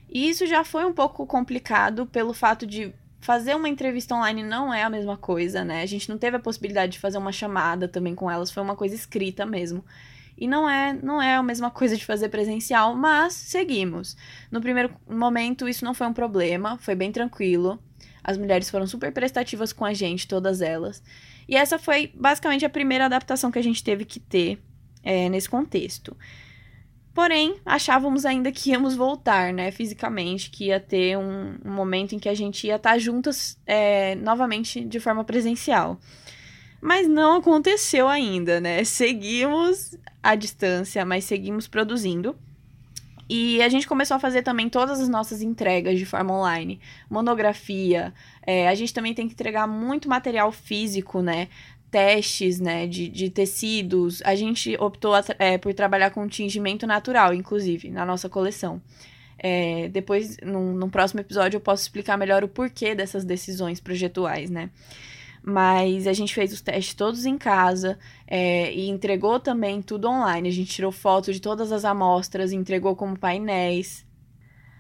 E 0.09 0.29
isso 0.29 0.47
já 0.47 0.65
foi 0.65 0.85
um 0.85 0.93
pouco 0.93 1.27
complicado 1.27 2.07
pelo 2.07 2.33
fato 2.33 2.67
de 2.67 2.95
fazer 3.25 3.57
uma 3.57 3.71
entrevista 3.71 4.15
online 4.15 4.43
não 4.43 4.73
é 4.73 4.83
a 4.83 4.91
mesma 4.91 5.17
coisa, 5.17 5.65
né? 5.65 5.81
A 5.81 5.87
gente 5.87 6.11
não 6.11 6.19
teve 6.19 6.37
a 6.37 6.41
possibilidade 6.41 6.93
de 6.93 6.99
fazer 6.99 7.17
uma 7.17 7.33
chamada 7.33 7.89
também 7.89 8.15
com 8.15 8.31
elas, 8.31 8.51
foi 8.51 8.63
uma 8.63 8.77
coisa 8.77 8.95
escrita 8.95 9.47
mesmo. 9.47 9.83
E 10.37 10.47
não 10.47 10.69
é, 10.69 10.93
não 10.93 11.23
é 11.23 11.37
a 11.37 11.43
mesma 11.43 11.71
coisa 11.71 11.97
de 11.97 12.05
fazer 12.05 12.29
presencial, 12.29 12.95
mas 12.95 13.33
seguimos. 13.33 14.17
No 14.51 14.61
primeiro 14.61 14.95
momento, 15.09 15.67
isso 15.67 15.85
não 15.85 15.95
foi 15.95 16.07
um 16.07 16.13
problema, 16.13 16.77
foi 16.79 16.95
bem 16.95 17.11
tranquilo. 17.11 17.83
As 18.25 18.39
mulheres 18.39 18.71
foram 18.71 18.87
super 18.87 19.13
prestativas 19.13 19.73
com 19.73 19.85
a 19.85 19.93
gente, 19.93 20.27
todas 20.27 20.63
elas. 20.63 21.03
E 21.47 21.55
essa 21.55 21.79
foi 21.79 22.11
basicamente 22.15 22.65
a 22.65 22.71
primeira 22.71 23.05
adaptação 23.05 23.51
que 23.51 23.59
a 23.59 23.63
gente 23.63 23.85
teve 23.85 24.07
que 24.07 24.19
ter 24.19 24.59
é, 25.03 25.29
nesse 25.29 25.49
contexto. 25.49 26.17
Porém, 27.13 27.61
achávamos 27.65 28.25
ainda 28.25 28.51
que 28.51 28.71
íamos 28.71 28.97
voltar, 28.97 29.53
né, 29.53 29.71
fisicamente, 29.71 30.51
que 30.51 30.67
ia 30.67 30.81
ter 30.81 31.17
um, 31.17 31.57
um 31.65 31.71
momento 31.71 32.15
em 32.15 32.19
que 32.19 32.29
a 32.29 32.35
gente 32.35 32.67
ia 32.67 32.75
estar 32.75 32.99
juntas 32.99 33.57
é, 33.65 34.17
novamente 34.17 34.85
de 34.85 34.99
forma 34.99 35.23
presencial. 35.23 36.01
Mas 36.81 37.07
não 37.07 37.37
aconteceu 37.37 38.09
ainda, 38.09 38.61
né? 38.61 38.83
Seguimos 38.85 39.97
à 40.23 40.35
distância, 40.35 41.05
mas 41.05 41.25
seguimos 41.25 41.69
produzindo. 41.69 42.37
E 43.29 43.63
a 43.63 43.69
gente 43.69 43.87
começou 43.87 44.17
a 44.17 44.21
fazer 44.21 44.43
também 44.43 44.69
todas 44.69 45.01
as 45.01 45.09
nossas 45.09 45.41
entregas 45.41 45.99
de 45.99 46.05
forma 46.05 46.35
online, 46.35 46.81
monografia. 47.09 48.13
É, 48.47 48.69
a 48.69 48.75
gente 48.75 48.93
também 48.93 49.15
tem 49.15 49.27
que 49.27 49.35
entregar 49.35 49.67
muito 49.67 50.09
material 50.09 50.53
físico, 50.53 51.23
né? 51.23 51.49
Testes, 51.91 52.61
né? 52.61 52.87
De, 52.87 53.09
de 53.09 53.31
tecidos. 53.31 54.21
A 54.25 54.35
gente 54.35 54.77
optou 54.79 55.15
é, 55.39 55.57
por 55.57 55.73
trabalhar 55.73 56.11
com 56.11 56.29
tingimento 56.29 56.87
natural, 56.87 57.33
inclusive, 57.33 57.91
na 57.91 58.05
nossa 58.05 58.29
coleção. 58.29 58.81
É, 59.39 59.89
depois, 59.89 60.37
num, 60.43 60.73
num 60.73 60.89
próximo 60.91 61.21
episódio, 61.21 61.57
eu 61.57 61.61
posso 61.61 61.83
explicar 61.83 62.17
melhor 62.17 62.45
o 62.45 62.49
porquê 62.49 62.95
dessas 62.95 63.25
decisões 63.25 63.81
projetuais, 63.81 64.51
né? 64.51 64.71
Mas 65.47 66.07
a 66.07 66.15
gente 66.15 66.35
fez 66.35 66.55
os 66.55 66.63
testes 66.63 66.95
todos 66.95 67.27
em 67.27 67.37
casa 67.37 67.99
é, 68.27 68.73
e 68.73 68.89
entregou 68.89 69.39
também 69.39 69.83
tudo 69.83 70.09
online. 70.09 70.49
A 70.49 70.53
gente 70.53 70.73
tirou 70.73 70.91
foto 70.91 71.31
de 71.33 71.41
todas 71.41 71.71
as 71.71 71.85
amostras, 71.85 72.51
entregou 72.51 72.97
como 72.97 73.19
painéis. 73.19 74.07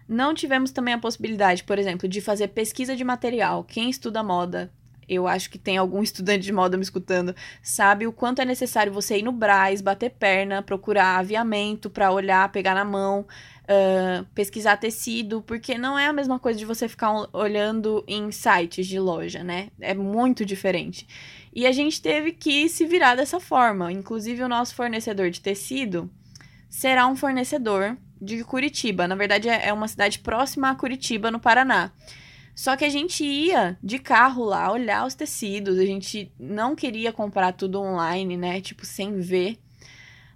Não 0.08 0.32
tivemos 0.32 0.70
também 0.70 0.94
a 0.94 0.98
possibilidade, 0.98 1.64
por 1.64 1.78
exemplo, 1.78 2.08
de 2.08 2.20
fazer 2.20 2.48
pesquisa 2.48 2.96
de 2.96 3.04
material. 3.04 3.62
Quem 3.64 3.90
estuda 3.90 4.22
moda, 4.22 4.72
eu 5.06 5.26
acho 5.26 5.50
que 5.50 5.58
tem 5.58 5.76
algum 5.76 6.00
estudante 6.04 6.44
de 6.44 6.52
moda 6.52 6.78
me 6.78 6.82
escutando, 6.82 7.34
sabe 7.62 8.06
o 8.06 8.12
quanto 8.12 8.40
é 8.40 8.44
necessário 8.46 8.92
você 8.92 9.18
ir 9.18 9.22
no 9.22 9.32
Braz, 9.32 9.82
bater 9.82 10.10
perna, 10.10 10.62
procurar 10.62 11.18
aviamento 11.18 11.90
para 11.90 12.10
olhar, 12.10 12.50
pegar 12.52 12.74
na 12.74 12.84
mão 12.84 13.26
uh, 13.64 14.24
pesquisar 14.34 14.76
tecido, 14.76 15.42
porque 15.42 15.76
não 15.76 15.98
é 15.98 16.06
a 16.06 16.12
mesma 16.12 16.38
coisa 16.38 16.58
de 16.58 16.64
você 16.64 16.88
ficar 16.88 17.28
olhando 17.32 18.04
em 18.06 18.30
sites 18.30 18.86
de 18.86 18.98
loja, 18.98 19.42
né? 19.42 19.68
É 19.80 19.94
muito 19.94 20.44
diferente. 20.44 21.06
E 21.54 21.66
a 21.66 21.72
gente 21.72 22.00
teve 22.00 22.32
que 22.32 22.68
se 22.68 22.84
virar 22.84 23.14
dessa 23.14 23.38
forma. 23.38 23.92
Inclusive, 23.92 24.42
o 24.42 24.48
nosso 24.48 24.74
fornecedor 24.74 25.30
de 25.30 25.40
tecido 25.40 26.10
será 26.68 27.06
um 27.06 27.16
fornecedor 27.16 27.96
de 28.20 28.42
Curitiba. 28.42 29.06
Na 29.06 29.14
verdade, 29.14 29.48
é, 29.48 29.68
é 29.68 29.72
uma 29.72 29.88
cidade 29.88 30.18
próxima 30.18 30.70
a 30.70 30.74
Curitiba, 30.74 31.30
no 31.30 31.38
Paraná. 31.38 31.92
Só 32.54 32.76
que 32.76 32.84
a 32.84 32.88
gente 32.88 33.24
ia 33.24 33.76
de 33.82 33.98
carro 33.98 34.44
lá 34.44 34.70
olhar 34.70 35.04
os 35.06 35.14
tecidos, 35.14 35.78
a 35.78 35.84
gente 35.84 36.32
não 36.38 36.76
queria 36.76 37.12
comprar 37.12 37.52
tudo 37.52 37.80
online, 37.80 38.36
né? 38.36 38.60
Tipo, 38.60 38.86
sem 38.86 39.18
ver. 39.20 39.58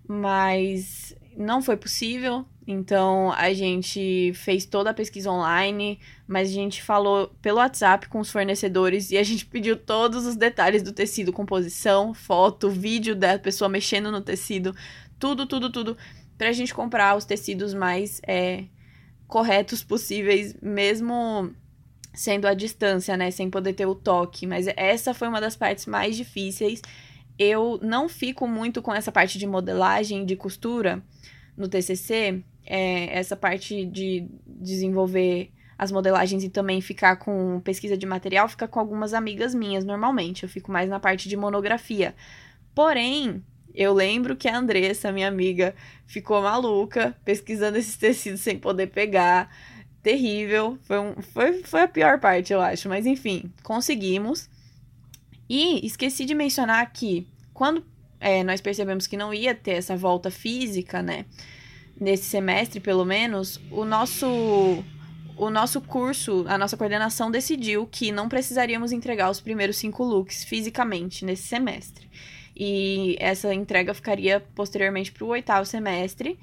Mas 0.06 1.14
não 1.36 1.62
foi 1.62 1.76
possível. 1.76 2.44
Então 2.70 3.32
a 3.32 3.54
gente 3.54 4.30
fez 4.34 4.66
toda 4.66 4.90
a 4.90 4.94
pesquisa 4.94 5.30
online, 5.30 5.98
mas 6.26 6.50
a 6.50 6.52
gente 6.52 6.82
falou 6.82 7.28
pelo 7.40 7.56
WhatsApp 7.56 8.08
com 8.08 8.20
os 8.20 8.30
fornecedores 8.30 9.10
e 9.10 9.16
a 9.16 9.22
gente 9.22 9.46
pediu 9.48 9.74
todos 9.74 10.26
os 10.26 10.36
detalhes 10.36 10.82
do 10.82 10.92
tecido, 10.92 11.32
composição, 11.32 12.12
foto, 12.12 12.68
vídeo 12.68 13.16
da 13.16 13.38
pessoa 13.38 13.70
mexendo 13.70 14.12
no 14.12 14.20
tecido, 14.20 14.76
tudo, 15.18 15.46
tudo, 15.46 15.72
tudo, 15.72 15.96
pra 16.36 16.52
gente 16.52 16.74
comprar 16.74 17.16
os 17.16 17.24
tecidos 17.24 17.72
mais 17.72 18.20
é, 18.26 18.64
corretos 19.26 19.82
possíveis, 19.82 20.54
mesmo 20.60 21.50
sendo 22.12 22.46
à 22.46 22.52
distância, 22.52 23.16
né, 23.16 23.30
sem 23.30 23.48
poder 23.48 23.72
ter 23.72 23.86
o 23.86 23.94
toque. 23.94 24.46
Mas 24.46 24.66
essa 24.76 25.14
foi 25.14 25.26
uma 25.26 25.40
das 25.40 25.56
partes 25.56 25.86
mais 25.86 26.14
difíceis. 26.18 26.82
Eu 27.38 27.80
não 27.82 28.10
fico 28.10 28.46
muito 28.46 28.82
com 28.82 28.92
essa 28.92 29.10
parte 29.10 29.38
de 29.38 29.46
modelagem, 29.46 30.26
de 30.26 30.36
costura 30.36 31.02
no 31.58 31.68
TCC, 31.68 32.42
é, 32.64 33.18
essa 33.18 33.36
parte 33.36 33.84
de 33.84 34.26
desenvolver 34.46 35.50
as 35.76 35.92
modelagens 35.92 36.42
e 36.42 36.48
também 36.48 36.80
ficar 36.80 37.16
com 37.16 37.60
pesquisa 37.60 37.96
de 37.96 38.06
material, 38.06 38.48
fica 38.48 38.66
com 38.66 38.80
algumas 38.80 39.12
amigas 39.12 39.54
minhas 39.54 39.84
normalmente. 39.84 40.44
Eu 40.44 40.48
fico 40.48 40.72
mais 40.72 40.88
na 40.88 40.98
parte 40.98 41.28
de 41.28 41.36
monografia. 41.36 42.14
Porém, 42.74 43.44
eu 43.74 43.92
lembro 43.92 44.36
que 44.36 44.48
a 44.48 44.56
Andressa, 44.56 45.12
minha 45.12 45.28
amiga, 45.28 45.74
ficou 46.06 46.42
maluca 46.42 47.16
pesquisando 47.24 47.78
esses 47.78 47.96
tecidos 47.96 48.40
sem 48.40 48.58
poder 48.58 48.88
pegar. 48.88 49.54
Terrível. 50.02 50.78
Foi, 50.82 50.98
um, 50.98 51.22
foi, 51.22 51.62
foi 51.62 51.82
a 51.82 51.88
pior 51.88 52.18
parte, 52.18 52.52
eu 52.52 52.60
acho. 52.60 52.88
Mas 52.88 53.06
enfim, 53.06 53.52
conseguimos. 53.62 54.48
E 55.48 55.84
esqueci 55.86 56.24
de 56.24 56.34
mencionar 56.34 56.92
que 56.92 57.26
quando 57.54 57.84
é, 58.20 58.42
nós 58.42 58.60
percebemos 58.60 59.06
que 59.06 59.16
não 59.16 59.32
ia 59.32 59.54
ter 59.54 59.72
essa 59.72 59.96
volta 59.96 60.30
física, 60.30 61.02
né? 61.02 61.24
nesse 62.00 62.24
semestre, 62.24 62.80
pelo 62.80 63.04
menos, 63.04 63.60
o 63.70 63.84
nosso 63.84 64.84
o 65.36 65.50
nosso 65.50 65.80
curso, 65.80 66.44
a 66.48 66.58
nossa 66.58 66.76
coordenação 66.76 67.30
decidiu 67.30 67.86
que 67.86 68.10
não 68.10 68.28
precisaríamos 68.28 68.90
entregar 68.90 69.30
os 69.30 69.40
primeiros 69.40 69.76
cinco 69.76 70.02
looks 70.02 70.42
fisicamente 70.42 71.24
nesse 71.24 71.44
semestre. 71.44 72.10
E 72.56 73.16
essa 73.20 73.54
entrega 73.54 73.94
ficaria 73.94 74.40
posteriormente 74.56 75.12
para 75.12 75.24
o 75.24 75.28
oitavo 75.28 75.64
semestre. 75.64 76.36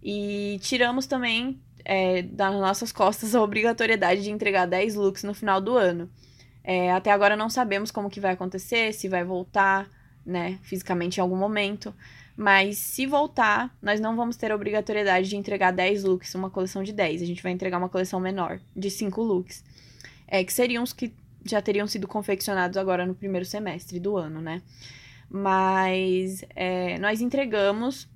E 0.00 0.60
tiramos 0.62 1.06
também 1.06 1.60
é, 1.84 2.22
das 2.22 2.54
nossas 2.54 2.92
costas 2.92 3.34
a 3.34 3.42
obrigatoriedade 3.42 4.22
de 4.22 4.30
entregar 4.30 4.64
10 4.64 4.94
looks 4.94 5.24
no 5.24 5.34
final 5.34 5.60
do 5.60 5.76
ano. 5.76 6.08
É, 6.62 6.92
até 6.92 7.10
agora 7.10 7.36
não 7.36 7.50
sabemos 7.50 7.90
como 7.90 8.08
que 8.08 8.20
vai 8.20 8.32
acontecer, 8.34 8.92
se 8.92 9.08
vai 9.08 9.24
voltar, 9.24 9.90
né, 10.26 10.58
fisicamente 10.62 11.18
em 11.18 11.20
algum 11.20 11.36
momento. 11.36 11.94
Mas 12.36 12.76
se 12.76 13.06
voltar, 13.06 13.74
nós 13.80 13.98
não 13.98 14.14
vamos 14.14 14.36
ter 14.36 14.52
a 14.52 14.54
obrigatoriedade 14.54 15.28
de 15.28 15.36
entregar 15.36 15.70
10 15.70 16.04
looks, 16.04 16.34
uma 16.34 16.50
coleção 16.50 16.82
de 16.82 16.92
10. 16.92 17.22
A 17.22 17.24
gente 17.24 17.42
vai 17.42 17.52
entregar 17.52 17.78
uma 17.78 17.88
coleção 17.88 18.20
menor, 18.20 18.60
de 18.74 18.90
5 18.90 19.22
looks. 19.22 19.64
É, 20.28 20.44
que 20.44 20.52
seriam 20.52 20.82
os 20.82 20.92
que 20.92 21.14
já 21.44 21.62
teriam 21.62 21.86
sido 21.86 22.06
confeccionados 22.06 22.76
agora 22.76 23.06
no 23.06 23.14
primeiro 23.14 23.46
semestre 23.46 24.00
do 24.00 24.16
ano, 24.16 24.40
né? 24.40 24.60
Mas 25.30 26.44
é, 26.54 26.98
nós 26.98 27.20
entregamos 27.20 28.08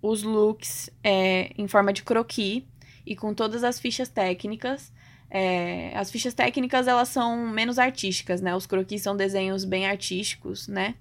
os 0.00 0.22
looks 0.22 0.90
é, 1.02 1.52
em 1.56 1.66
forma 1.66 1.92
de 1.92 2.02
croquis 2.02 2.62
e 3.06 3.16
com 3.16 3.34
todas 3.34 3.64
as 3.64 3.80
fichas 3.80 4.08
técnicas. 4.08 4.92
É, 5.34 5.96
as 5.96 6.10
fichas 6.10 6.34
técnicas, 6.34 6.86
elas 6.86 7.08
são 7.08 7.48
menos 7.48 7.78
artísticas, 7.78 8.42
né? 8.42 8.54
Os 8.54 8.66
croquis 8.66 9.00
são 9.00 9.16
desenhos 9.16 9.64
bem 9.64 9.86
artísticos, 9.86 10.68
né? 10.68 10.94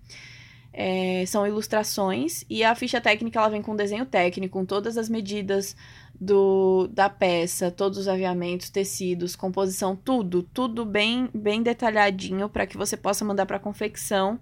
É, 0.72 1.26
são 1.28 1.46
ilustrações 1.46 2.46
e 2.50 2.64
a 2.64 2.74
ficha 2.74 3.02
técnica 3.02 3.38
ela 3.38 3.50
vem 3.50 3.62
com 3.62 3.76
desenho 3.76 4.06
técnico, 4.06 4.58
com 4.58 4.66
todas 4.66 4.98
as 4.98 5.10
medidas 5.10 5.76
do, 6.18 6.88
da 6.88 7.10
peça, 7.10 7.70
todos 7.70 7.98
os 7.98 8.08
aviamentos, 8.08 8.70
tecidos, 8.70 9.36
composição, 9.36 9.98
tudo, 9.98 10.44
tudo 10.44 10.86
bem 10.86 11.30
bem 11.34 11.62
detalhadinho 11.62 12.48
para 12.48 12.66
que 12.66 12.78
você 12.78 12.96
possa 12.96 13.26
mandar 13.26 13.46
para 13.46 13.60
confecção 13.60 14.40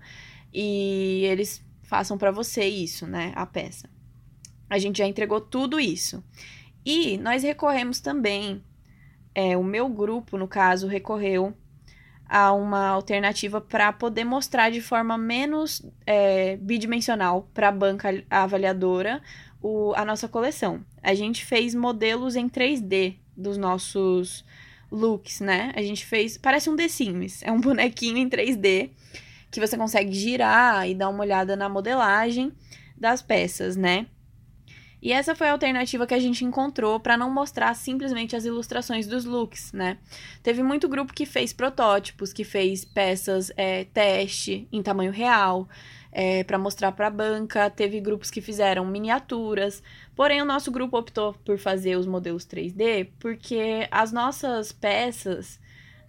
e 0.54 1.24
eles 1.26 1.64
façam 1.82 2.16
para 2.16 2.30
você 2.30 2.64
isso, 2.64 3.08
né, 3.08 3.32
a 3.36 3.48
peça. 3.48 3.90
A 4.70 4.78
gente 4.78 5.00
já 5.00 5.08
entregou 5.08 5.42
tudo 5.42 5.80
isso. 5.80 6.24
E 6.86 7.18
nós 7.18 7.42
recorremos 7.42 8.00
também, 8.00 8.64
é, 9.40 9.56
o 9.56 9.64
meu 9.64 9.88
grupo, 9.88 10.38
no 10.38 10.50
caso, 10.50 10.86
recorreu 10.86 11.54
a 12.28 12.52
uma 12.52 12.90
alternativa 12.90 13.62
para 13.62 13.94
poder 13.94 14.26
mostrar 14.26 14.70
de 14.70 14.82
forma 14.82 15.18
menos 15.18 15.82
é, 16.06 16.58
bidimensional 16.58 17.50
para 17.54 17.70
a 17.70 17.72
banca 17.72 18.10
avaliadora 18.30 19.22
o, 19.62 19.94
a 19.96 20.04
nossa 20.04 20.28
coleção. 20.28 20.84
A 21.02 21.14
gente 21.14 21.46
fez 21.46 21.74
modelos 21.74 22.36
em 22.36 22.50
3D 22.50 23.16
dos 23.36 23.58
nossos 23.58 24.44
looks, 24.92 25.40
né? 25.40 25.72
A 25.74 25.82
gente 25.82 26.06
fez. 26.06 26.38
Parece 26.38 26.70
um 26.70 26.76
The 26.76 26.90
Sims. 26.90 27.42
É 27.42 27.50
um 27.50 27.62
bonequinho 27.62 28.18
em 28.18 28.30
3D 28.30 28.90
que 29.50 29.62
você 29.62 29.78
consegue 29.78 30.12
girar 30.12 30.88
e 30.88 30.94
dar 30.94 31.08
uma 31.08 31.22
olhada 31.22 31.56
na 31.56 31.70
modelagem 31.70 32.52
das 32.98 33.22
peças, 33.22 33.78
né? 33.78 34.06
E 35.02 35.14
essa 35.14 35.34
foi 35.34 35.48
a 35.48 35.54
alternativa 35.54 36.06
que 36.06 36.14
a 36.14 36.20
gente 36.20 36.44
encontrou 36.44 37.00
para 37.00 37.16
não 37.16 37.32
mostrar 37.32 37.74
simplesmente 37.74 38.36
as 38.36 38.44
ilustrações 38.44 39.08
dos 39.08 39.24
looks, 39.24 39.72
né? 39.72 39.98
Teve 40.44 40.62
muito 40.62 40.90
grupo 40.90 41.14
que 41.14 41.26
fez 41.26 41.54
protótipos, 41.54 42.34
que 42.34 42.44
fez 42.44 42.84
peças 42.84 43.52
é, 43.56 43.86
teste 43.86 44.68
em 44.72 44.84
tamanho 44.84 45.12
real, 45.12 45.70
é, 46.12 46.44
para 46.44 46.58
mostrar 46.58 46.92
para 46.92 47.08
a 47.08 47.12
banca. 47.12 47.70
Teve 47.70 48.02
grupos 48.02 48.30
que 48.30 48.42
fizeram 48.42 48.86
miniaturas. 48.86 49.82
Porém, 50.16 50.42
o 50.42 50.46
nosso 50.46 50.70
grupo 50.72 50.98
optou 50.98 51.34
por 51.46 51.58
fazer 51.58 51.96
os 51.96 52.06
modelos 52.06 52.46
3D 52.46 53.10
porque 53.20 53.88
as 53.90 54.12
nossas 54.12 54.74
peças 54.74 55.60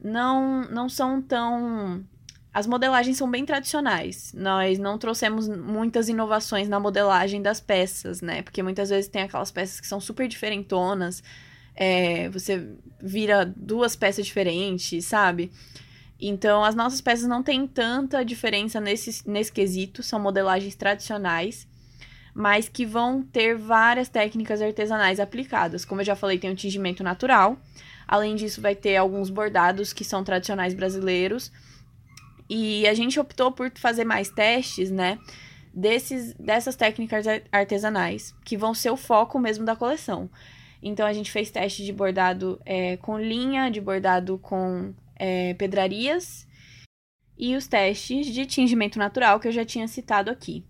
não, 0.03 0.63
não 0.63 0.89
são 0.89 1.23
tão 1.23 2.05
as 2.53 2.67
modelagens 2.67 3.17
são 3.17 3.31
bem 3.31 3.45
tradicionais. 3.47 4.33
Nós 4.35 4.79
não 4.79 4.99
trouxemos 4.99 5.49
muitas 5.49 6.09
inovações 6.09 6.69
na 6.69 6.81
modelagem 6.81 7.41
das 7.41 7.61
peças, 7.61 8.21
né? 8.21 8.43
Porque 8.43 8.63
muitas 8.63 8.91
vezes 8.91 9.09
tem 9.09 9.23
aquelas 9.23 9.53
peças 9.53 9.81
que 9.81 9.87
são 9.87 10.01
super 10.01 10.27
diferentonas. 10.27 11.23
É, 11.77 12.29
você 12.31 12.69
vira 13.01 13.45
duas 13.45 13.95
peças 13.95 14.27
diferentes, 14.27 15.05
sabe? 15.05 15.53
Então, 16.21 16.65
as 16.65 16.75
nossas 16.75 17.01
peças 17.01 17.29
não 17.29 17.43
têm 17.43 17.67
tanta 17.69 18.25
diferença 18.25 18.81
nesse, 18.81 19.27
nesse 19.29 19.53
quesito, 19.53 20.03
são 20.03 20.19
modelagens 20.21 20.75
tradicionais, 20.75 21.67
mas 22.35 22.69
que 22.69 22.85
vão 22.85 23.23
ter 23.23 23.57
várias 23.57 24.09
técnicas 24.09 24.61
artesanais 24.61 25.21
aplicadas. 25.21 25.85
Como 25.85 26.01
eu 26.01 26.05
já 26.05 26.17
falei, 26.17 26.37
tem 26.37 26.51
o 26.51 26.57
tingimento 26.57 27.05
natural. 27.05 27.57
Além 28.09 28.35
disso, 28.35 28.61
vai 28.61 28.75
ter 28.75 28.97
alguns 28.97 29.31
bordados 29.31 29.93
que 29.93 30.05
são 30.05 30.25
tradicionais 30.25 30.75
brasileiros 30.75 31.53
e 32.51 32.85
a 32.89 32.95
gente 32.95 33.21
optou 33.21 33.53
por 33.53 33.71
fazer 33.77 34.05
mais 34.05 34.29
testes, 34.29 34.91
né? 34.91 35.21
Desses, 35.73 36.35
dessas 36.35 36.75
técnicas 36.75 37.25
artesanais, 37.53 38.35
que 38.45 38.57
vão 38.57 38.75
ser 38.75 38.91
o 38.91 38.97
foco 38.97 39.39
mesmo 39.39 39.65
da 39.65 39.77
coleção. 39.77 40.29
Então 40.83 41.07
a 41.07 41.13
gente 41.13 41.31
fez 41.31 41.49
teste 41.49 41.85
de 41.85 41.93
bordado 41.93 42.61
é, 42.67 42.97
com 42.97 43.17
linha, 43.17 43.71
de 43.71 43.81
bordado 43.81 44.37
com 44.39 44.93
é, 45.15 45.55
pedrarias 45.55 46.45
e 47.39 47.55
os 47.55 47.69
testes 47.69 48.27
de 48.27 48.45
tingimento 48.47 48.99
natural 48.99 49.39
que 49.39 49.47
eu 49.47 49.53
já 49.53 49.65
tinha 49.65 49.87
citado 49.87 50.29
aqui. 50.29 50.65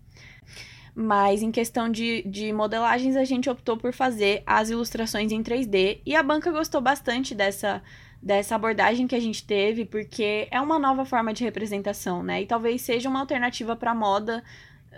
Mas 0.93 1.41
em 1.41 1.51
questão 1.51 1.89
de, 1.89 2.21
de 2.23 2.53
modelagens, 2.53 3.15
a 3.15 3.23
gente 3.23 3.49
optou 3.49 3.75
por 3.75 3.91
fazer 3.91 4.43
as 4.45 4.69
ilustrações 4.69 5.31
em 5.31 5.41
3D 5.41 6.01
e 6.05 6.15
a 6.15 6.21
banca 6.21 6.51
gostou 6.51 6.79
bastante 6.79 7.33
dessa 7.33 7.81
dessa 8.21 8.55
abordagem 8.55 9.07
que 9.07 9.15
a 9.15 9.19
gente 9.19 9.45
teve, 9.45 9.85
porque 9.85 10.47
é 10.51 10.61
uma 10.61 10.77
nova 10.77 11.05
forma 11.05 11.33
de 11.33 11.43
representação, 11.43 12.21
né? 12.21 12.41
E 12.41 12.45
talvez 12.45 12.81
seja 12.81 13.09
uma 13.09 13.19
alternativa 13.19 13.75
para 13.75 13.91
a 13.91 13.95
moda 13.95 14.43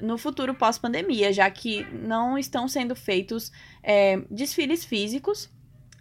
no 0.01 0.17
futuro 0.17 0.53
pós-pandemia, 0.53 1.31
já 1.31 1.49
que 1.49 1.85
não 1.91 2.37
estão 2.37 2.67
sendo 2.67 2.95
feitos 2.95 3.51
é, 3.81 4.17
desfiles 4.29 4.83
físicos. 4.83 5.49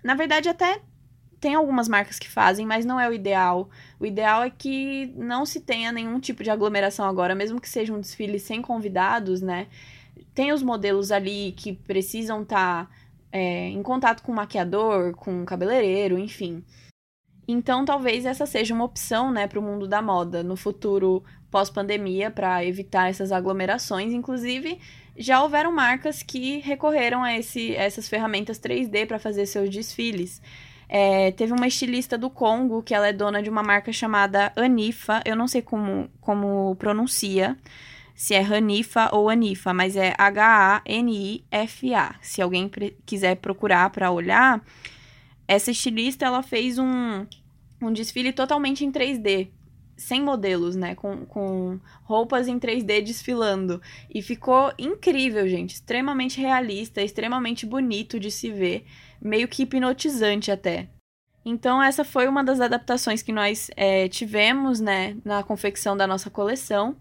Na 0.03 0.15
verdade, 0.15 0.49
até 0.49 0.81
tem 1.39 1.55
algumas 1.55 1.89
marcas 1.89 2.19
que 2.19 2.29
fazem, 2.29 2.65
mas 2.67 2.85
não 2.85 2.99
é 2.99 3.09
o 3.09 3.13
ideal. 3.13 3.69
O 4.01 4.07
ideal 4.07 4.43
é 4.43 4.51
que 4.51 5.13
não 5.17 5.45
se 5.45 5.61
tenha 5.61 5.93
nenhum 5.93 6.19
tipo 6.19 6.43
de 6.43 6.51
aglomeração 6.51 7.07
agora, 7.07 7.35
mesmo 7.35 7.61
que 7.61 7.69
seja 7.69 7.93
um 7.93 8.01
desfile 8.01 8.39
sem 8.39 8.63
convidados, 8.63 9.43
né? 9.43 9.69
Tem 10.35 10.53
os 10.53 10.63
modelos 10.63 11.13
ali 11.13 11.53
que 11.57 11.73
precisam 11.73 12.43
estar 12.43 12.87
tá, 12.87 12.91
é, 13.31 13.69
em 13.69 13.83
contato 13.83 14.23
com 14.23 14.33
o 14.33 14.35
maquiador, 14.35 15.15
com 15.17 15.43
o 15.43 15.47
cabeleireiro, 15.47 16.19
enfim. 16.19 16.65
Então, 17.47 17.85
talvez 17.85 18.25
essa 18.25 18.47
seja 18.47 18.73
uma 18.75 18.85
opção, 18.85 19.31
né, 19.31 19.47
para 19.47 19.59
o 19.59 19.63
mundo 19.63 19.89
da 19.89 20.01
moda 20.01 20.43
no 20.43 20.57
futuro 20.57 21.23
pós-pandemia, 21.51 22.31
para 22.31 22.65
evitar 22.65 23.11
essas 23.11 23.33
aglomerações. 23.33 24.13
Inclusive, 24.13 24.79
já 25.17 25.43
houveram 25.43 25.73
marcas 25.73 26.23
que 26.23 26.59
recorreram 26.59 27.23
a 27.23 27.37
esse, 27.37 27.75
essas 27.77 28.09
ferramentas 28.09 28.59
3D 28.59 29.07
para 29.07 29.19
fazer 29.19 29.47
seus 29.47 29.69
desfiles. 29.69 30.41
É, 30.89 31.31
teve 31.33 31.53
uma 31.53 31.67
estilista 31.67 32.17
do 32.19 32.29
Congo, 32.31 32.83
que 32.83 32.95
ela 32.95 33.09
é 33.09 33.13
dona 33.13 33.43
de 33.43 33.51
uma 33.51 33.63
marca 33.63 33.93
chamada 33.93 34.53
Anifa, 34.57 35.23
eu 35.25 35.35
não 35.35 35.49
sei 35.49 35.63
como, 35.63 36.11
como 36.21 36.77
pronuncia, 36.77 37.57
se 38.15 38.35
é 38.35 38.41
Hanifa 38.41 39.09
ou 39.13 39.31
Anifa, 39.31 39.73
mas 39.73 39.97
é 39.97 40.15
H-A-N-I-F-A. 40.19 42.15
Se 42.21 42.43
alguém 42.43 42.71
quiser 43.07 43.37
procurar 43.37 43.89
para 43.91 44.11
olhar, 44.11 44.63
essa 45.53 45.71
estilista, 45.71 46.25
ela 46.25 46.43
fez 46.43 46.79
um, 46.79 47.27
um 47.81 47.93
desfile 47.93 48.33
totalmente 48.33 48.85
em 48.85 48.91
3D, 48.91 49.49
sem 49.97 50.23
modelos, 50.23 50.75
né? 50.75 50.95
Com, 50.95 51.27
com 51.27 51.79
roupas 52.05 52.49
em 52.49 52.59
3D 52.59 53.03
desfilando. 53.03 53.81
E 54.13 54.23
ficou 54.23 54.73
incrível, 54.79 55.47
gente. 55.49 55.75
Extremamente 55.75 56.41
realista, 56.41 57.03
extremamente 57.03 57.67
bonito 57.67 58.19
de 58.19 58.31
se 58.31 58.51
ver. 58.51 58.85
Meio 59.21 59.47
que 59.47 59.63
hipnotizante 59.63 60.51
até. 60.51 60.89
Então, 61.45 61.83
essa 61.83 62.05
foi 62.05 62.29
uma 62.29 62.43
das 62.43 62.61
adaptações 62.61 63.21
que 63.21 63.33
nós 63.33 63.71
é, 63.77 64.09
tivemos, 64.09 64.81
né? 64.81 65.17
Na 65.25 65.43
confecção 65.43 65.97
da 65.97 66.07
nossa 66.07 66.31
coleção. 66.31 66.97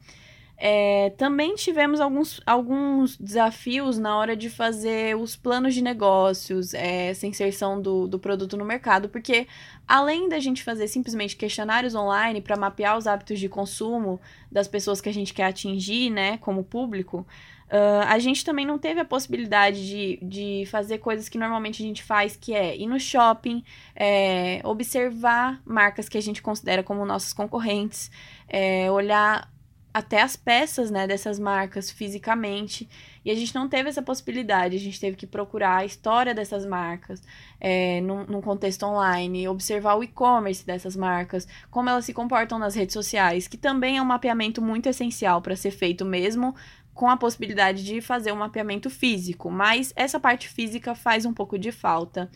É, 0.64 1.10
também 1.18 1.56
tivemos 1.56 2.00
alguns, 2.00 2.40
alguns 2.46 3.18
desafios 3.18 3.98
na 3.98 4.16
hora 4.16 4.36
de 4.36 4.48
fazer 4.48 5.18
os 5.18 5.36
planos 5.36 5.74
de 5.74 5.82
negócios, 5.82 6.76
é, 6.76 7.08
essa 7.08 7.26
inserção 7.26 7.82
do, 7.82 8.08
do 8.08 8.20
produto 8.20 8.56
no 8.56 8.64
mercado, 8.64 9.10
porque 9.10 9.48
além 9.88 10.30
da 10.30 10.38
gente 10.38 10.62
fazer 10.62 10.88
simplesmente 10.88 11.36
questionários 11.36 11.96
online 11.96 12.42
para 12.42 12.56
mapear 12.56 12.96
os 12.96 13.08
hábitos 13.08 13.40
de 13.40 13.50
consumo 13.50 14.22
das 14.52 14.68
pessoas 14.68 15.02
que 15.02 15.10
a 15.10 15.14
gente 15.14 15.34
quer 15.34 15.46
atingir, 15.46 16.12
né, 16.12 16.38
como 16.38 16.64
público, 16.64 17.26
uh, 17.72 18.06
a 18.08 18.20
gente 18.20 18.46
também 18.46 18.64
não 18.64 18.78
teve 18.78 19.00
a 19.00 19.06
possibilidade 19.06 19.84
de, 19.84 20.20
de 20.22 20.66
fazer 20.68 21.00
coisas 21.00 21.28
que 21.28 21.40
normalmente 21.40 21.82
a 21.82 21.86
gente 21.88 22.04
faz, 22.04 22.36
que 22.36 22.54
é 22.54 22.78
ir 22.78 22.86
no 22.86 23.00
shopping, 23.00 23.64
é, 23.96 24.62
observar 24.64 25.60
marcas 25.66 26.08
que 26.08 26.20
a 26.20 26.22
gente 26.22 26.40
considera 26.40 26.84
como 26.84 27.04
nossos 27.04 27.34
concorrentes, 27.34 28.12
é, 28.48 28.92
olhar 28.92 29.50
até 29.94 30.22
as 30.22 30.36
peças, 30.36 30.90
né, 30.90 31.06
dessas 31.06 31.38
marcas 31.38 31.92
fisicamente. 31.92 32.90
E 33.26 33.32
a 33.32 33.36
gente 33.36 33.54
não 33.54 33.68
teve 33.68 33.90
essa 33.90 34.02
possibilidade, 34.02 34.76
a 34.76 34.80
gente 34.80 35.00
teve 35.00 35.18
que 35.18 35.28
procurar 35.28 35.78
a 35.78 35.86
história 35.86 36.34
dessas 36.34 36.66
marcas 36.66 37.22
é, 37.60 38.00
num, 38.02 38.26
num 38.26 38.42
contexto 38.42 38.84
online, 38.84 39.48
observar 39.48 39.96
o 39.96 40.04
e-commerce 40.04 40.66
dessas 40.66 40.96
marcas, 40.96 41.48
como 41.70 41.90
elas 41.90 42.06
se 42.06 42.14
comportam 42.14 42.58
nas 42.58 42.74
redes 42.74 42.94
sociais, 42.94 43.48
que 43.48 43.58
também 43.58 43.98
é 43.98 44.02
um 44.02 44.06
mapeamento 44.06 44.62
muito 44.62 44.88
essencial 44.88 45.42
para 45.42 45.56
ser 45.56 45.72
feito 45.72 46.06
mesmo 46.06 46.56
com 46.94 47.10
a 47.10 47.18
possibilidade 47.18 47.84
de 47.84 48.02
fazer 48.02 48.32
um 48.32 48.38
mapeamento 48.38 48.90
físico, 48.90 49.50
mas 49.50 49.94
essa 49.96 50.20
parte 50.20 50.48
física 50.48 50.94
faz 50.94 51.26
um 51.26 51.34
pouco 51.34 51.58
de 51.58 51.72
falta. 51.72 52.30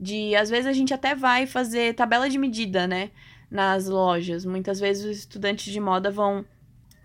De 0.00 0.34
às 0.34 0.50
vezes 0.50 0.66
a 0.66 0.72
gente 0.72 0.92
até 0.92 1.14
vai 1.14 1.46
fazer 1.46 1.94
tabela 1.94 2.28
de 2.28 2.38
medida, 2.38 2.86
né, 2.86 3.10
nas 3.50 3.86
lojas. 3.86 4.44
Muitas 4.44 4.80
vezes 4.80 5.04
os 5.04 5.18
estudantes 5.18 5.72
de 5.72 5.78
moda 5.78 6.10
vão 6.10 6.44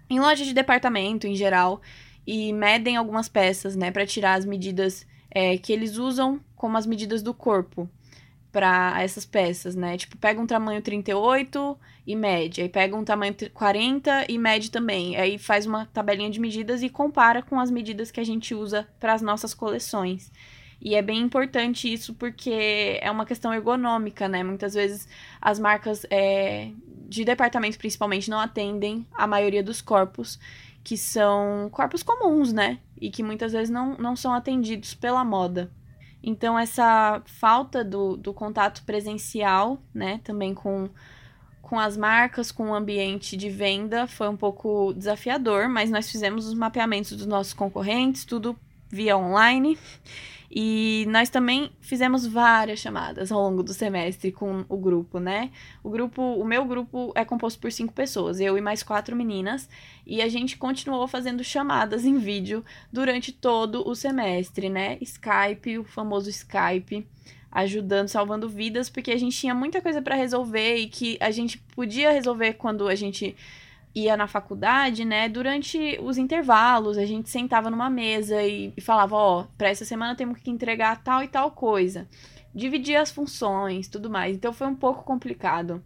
em 0.10 0.20
lojas 0.20 0.48
de 0.48 0.54
departamento 0.54 1.28
em 1.28 1.36
geral 1.36 1.82
e 2.26 2.52
medem 2.54 2.98
algumas 2.98 3.30
peças, 3.30 3.76
né, 3.76 3.90
para 3.92 4.06
tirar 4.06 4.34
as 4.34 4.46
medidas 4.46 5.06
é, 5.32 5.58
que 5.58 5.72
eles 5.72 5.98
usam 5.98 6.40
como 6.56 6.78
as 6.78 6.86
medidas 6.86 7.22
do 7.22 7.34
corpo 7.34 7.90
para 8.52 8.96
essas 9.02 9.26
peças, 9.26 9.76
né? 9.76 9.98
Tipo, 9.98 10.18
pega 10.18 10.42
um 10.42 10.48
tamanho 10.48 10.82
38 10.82 11.78
e 12.08 12.16
mede, 12.16 12.62
aí 12.62 12.70
pega 12.70 12.96
um 12.96 13.04
tamanho 13.04 13.36
40 13.54 14.26
e 14.28 14.38
mede 14.38 14.72
também. 14.72 15.16
Aí 15.16 15.38
faz 15.38 15.66
uma 15.66 15.86
tabelinha 15.88 16.30
de 16.30 16.40
medidas 16.40 16.82
e 16.82 16.90
compara 16.90 17.44
com 17.44 17.60
as 17.60 17.70
medidas 17.70 18.10
que 18.10 18.20
a 18.20 18.24
gente 18.24 18.56
usa 18.56 18.88
para 19.00 19.14
as 19.14 19.22
nossas 19.22 19.54
coleções. 19.54 20.32
E 20.82 20.96
é 20.96 21.02
bem 21.02 21.20
importante 21.20 21.92
isso 21.92 22.14
porque 22.14 22.98
é 23.02 23.10
uma 23.12 23.26
questão 23.26 23.54
ergonômica, 23.54 24.28
né? 24.28 24.44
Muitas 24.44 24.74
vezes 24.74 25.08
as 25.42 25.60
marcas 25.60 26.06
é, 26.10 26.72
de 27.08 27.24
departamento, 27.24 27.78
principalmente, 27.78 28.30
não 28.30 28.40
atendem 28.40 29.08
a 29.14 29.26
maioria 29.26 29.64
dos 29.64 29.82
corpos, 29.82 30.38
que 30.84 30.98
são 30.98 31.70
corpos 31.72 32.04
comuns, 32.04 32.52
né? 32.52 32.80
E 33.00 33.10
que 33.10 33.24
muitas 33.24 33.54
vezes 33.54 33.70
não, 33.70 33.96
não 33.98 34.16
são 34.16 34.34
atendidos 34.34 34.94
pela 34.94 35.24
moda. 35.24 35.72
Então, 36.22 36.58
essa 36.60 37.22
falta 37.26 37.84
do, 37.84 38.18
do 38.18 38.34
contato 38.34 38.84
presencial, 38.84 39.82
né? 39.94 40.20
Também 40.24 40.54
com, 40.54 40.90
com 41.62 41.80
as 41.80 41.96
marcas, 41.96 42.52
com 42.52 42.72
o 42.72 42.76
ambiente 42.76 43.38
de 43.38 43.50
venda, 43.50 44.08
foi 44.08 44.28
um 44.28 44.38
pouco 44.38 44.94
desafiador, 44.94 45.70
mas 45.70 45.90
nós 45.90 46.12
fizemos 46.12 46.46
os 46.46 46.54
mapeamentos 46.54 47.12
dos 47.14 47.26
nossos 47.26 47.54
concorrentes, 47.54 48.26
tudo 48.26 48.58
via 48.90 49.18
online. 49.18 49.78
E 50.50 51.06
nós 51.10 51.30
também 51.30 51.72
fizemos 51.82 52.26
várias 52.26 52.80
chamadas 52.80 53.32
ao 53.32 53.42
longo 53.42 53.62
do 53.62 53.74
semestre 53.74 54.32
com 54.32 54.64
o 54.70 54.78
grupo, 54.78 55.20
né? 55.20 55.52
O 55.84 55.90
grupo, 55.90 56.22
o 56.22 56.46
meu 56.46 56.64
grupo 56.64 57.12
é 57.16 57.26
composto 57.26 57.60
por 57.60 57.72
cinco 57.72 57.94
pessoas, 57.94 58.40
eu 58.40 58.58
e 58.58 58.62
mais 58.62 58.82
quatro 58.82 59.16
meninas, 59.16 59.68
e 60.06 60.22
a 60.22 60.28
gente 60.30 60.58
continuou 60.58 61.08
fazendo 61.08 61.44
chamadas 61.44 62.06
em 62.06 62.18
vídeo 62.18 62.64
durante 62.92 63.32
todo 63.32 63.88
o 63.88 63.94
semestre, 63.94 64.70
né? 64.70 64.98
Skype, 65.02 65.80
o 65.80 65.84
famoso 65.84 66.30
Skype, 66.30 67.06
ajudando, 67.52 68.08
salvando 68.08 68.48
vidas, 68.48 68.90
porque 68.90 69.12
a 69.12 69.18
gente 69.18 69.38
tinha 69.38 69.54
muita 69.54 69.82
coisa 69.82 70.02
para 70.02 70.16
resolver 70.16 70.78
e 70.78 70.88
que 70.88 71.18
a 71.20 71.32
gente 71.32 71.58
podia 71.76 72.12
resolver 72.12 72.54
quando 72.54 72.88
a 72.88 72.96
gente 72.96 73.36
ia 73.96 74.16
na 74.16 74.28
faculdade, 74.28 75.04
né, 75.04 75.28
durante 75.28 76.00
os 76.02 76.18
intervalos, 76.18 76.98
a 76.98 77.06
gente 77.06 77.30
sentava 77.30 77.70
numa 77.70 77.90
mesa 77.90 78.44
e, 78.44 78.72
e 78.78 78.82
falava, 78.82 79.16
ó, 79.16 79.42
oh, 79.42 79.44
para 79.58 79.70
essa 79.70 79.86
semana 79.86 80.16
temos 80.16 80.40
que 80.40 80.52
entregar 80.52 81.04
tal 81.04 81.24
e 81.24 81.28
tal 81.28 81.52
coisa. 81.52 82.08
Dividia 82.54 83.02
as 83.02 83.12
funções, 83.12 83.88
tudo 83.88 84.10
mais. 84.10 84.36
Então 84.36 84.54
foi 84.54 84.68
um 84.68 84.76
pouco 84.76 85.04
complicado. 85.04 85.84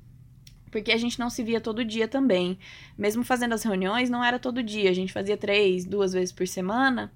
Porque 0.70 0.92
a 0.92 0.98
gente 0.98 1.20
não 1.20 1.30
se 1.30 1.44
via 1.44 1.60
todo 1.60 1.84
dia 1.84 2.08
também. 2.08 2.58
Mesmo 2.98 3.24
fazendo 3.24 3.54
as 3.54 3.64
reuniões, 3.64 4.10
não 4.10 4.24
era 4.24 4.40
todo 4.40 4.64
dia. 4.64 4.90
A 4.90 4.94
gente 4.94 5.12
fazia 5.12 5.36
três, 5.36 5.86
duas 5.86 6.14
vezes 6.14 6.32
por 6.32 6.48
semana. 6.48 7.12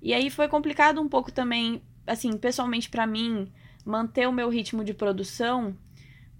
E 0.00 0.14
aí 0.14 0.30
foi 0.30 0.46
complicado 0.46 1.00
um 1.00 1.08
pouco 1.08 1.32
também, 1.32 1.82
assim, 2.06 2.36
pessoalmente 2.36 2.88
para 2.88 3.06
mim, 3.06 3.50
manter 3.84 4.28
o 4.28 4.32
meu 4.32 4.48
ritmo 4.48 4.84
de 4.84 4.94
produção 4.94 5.76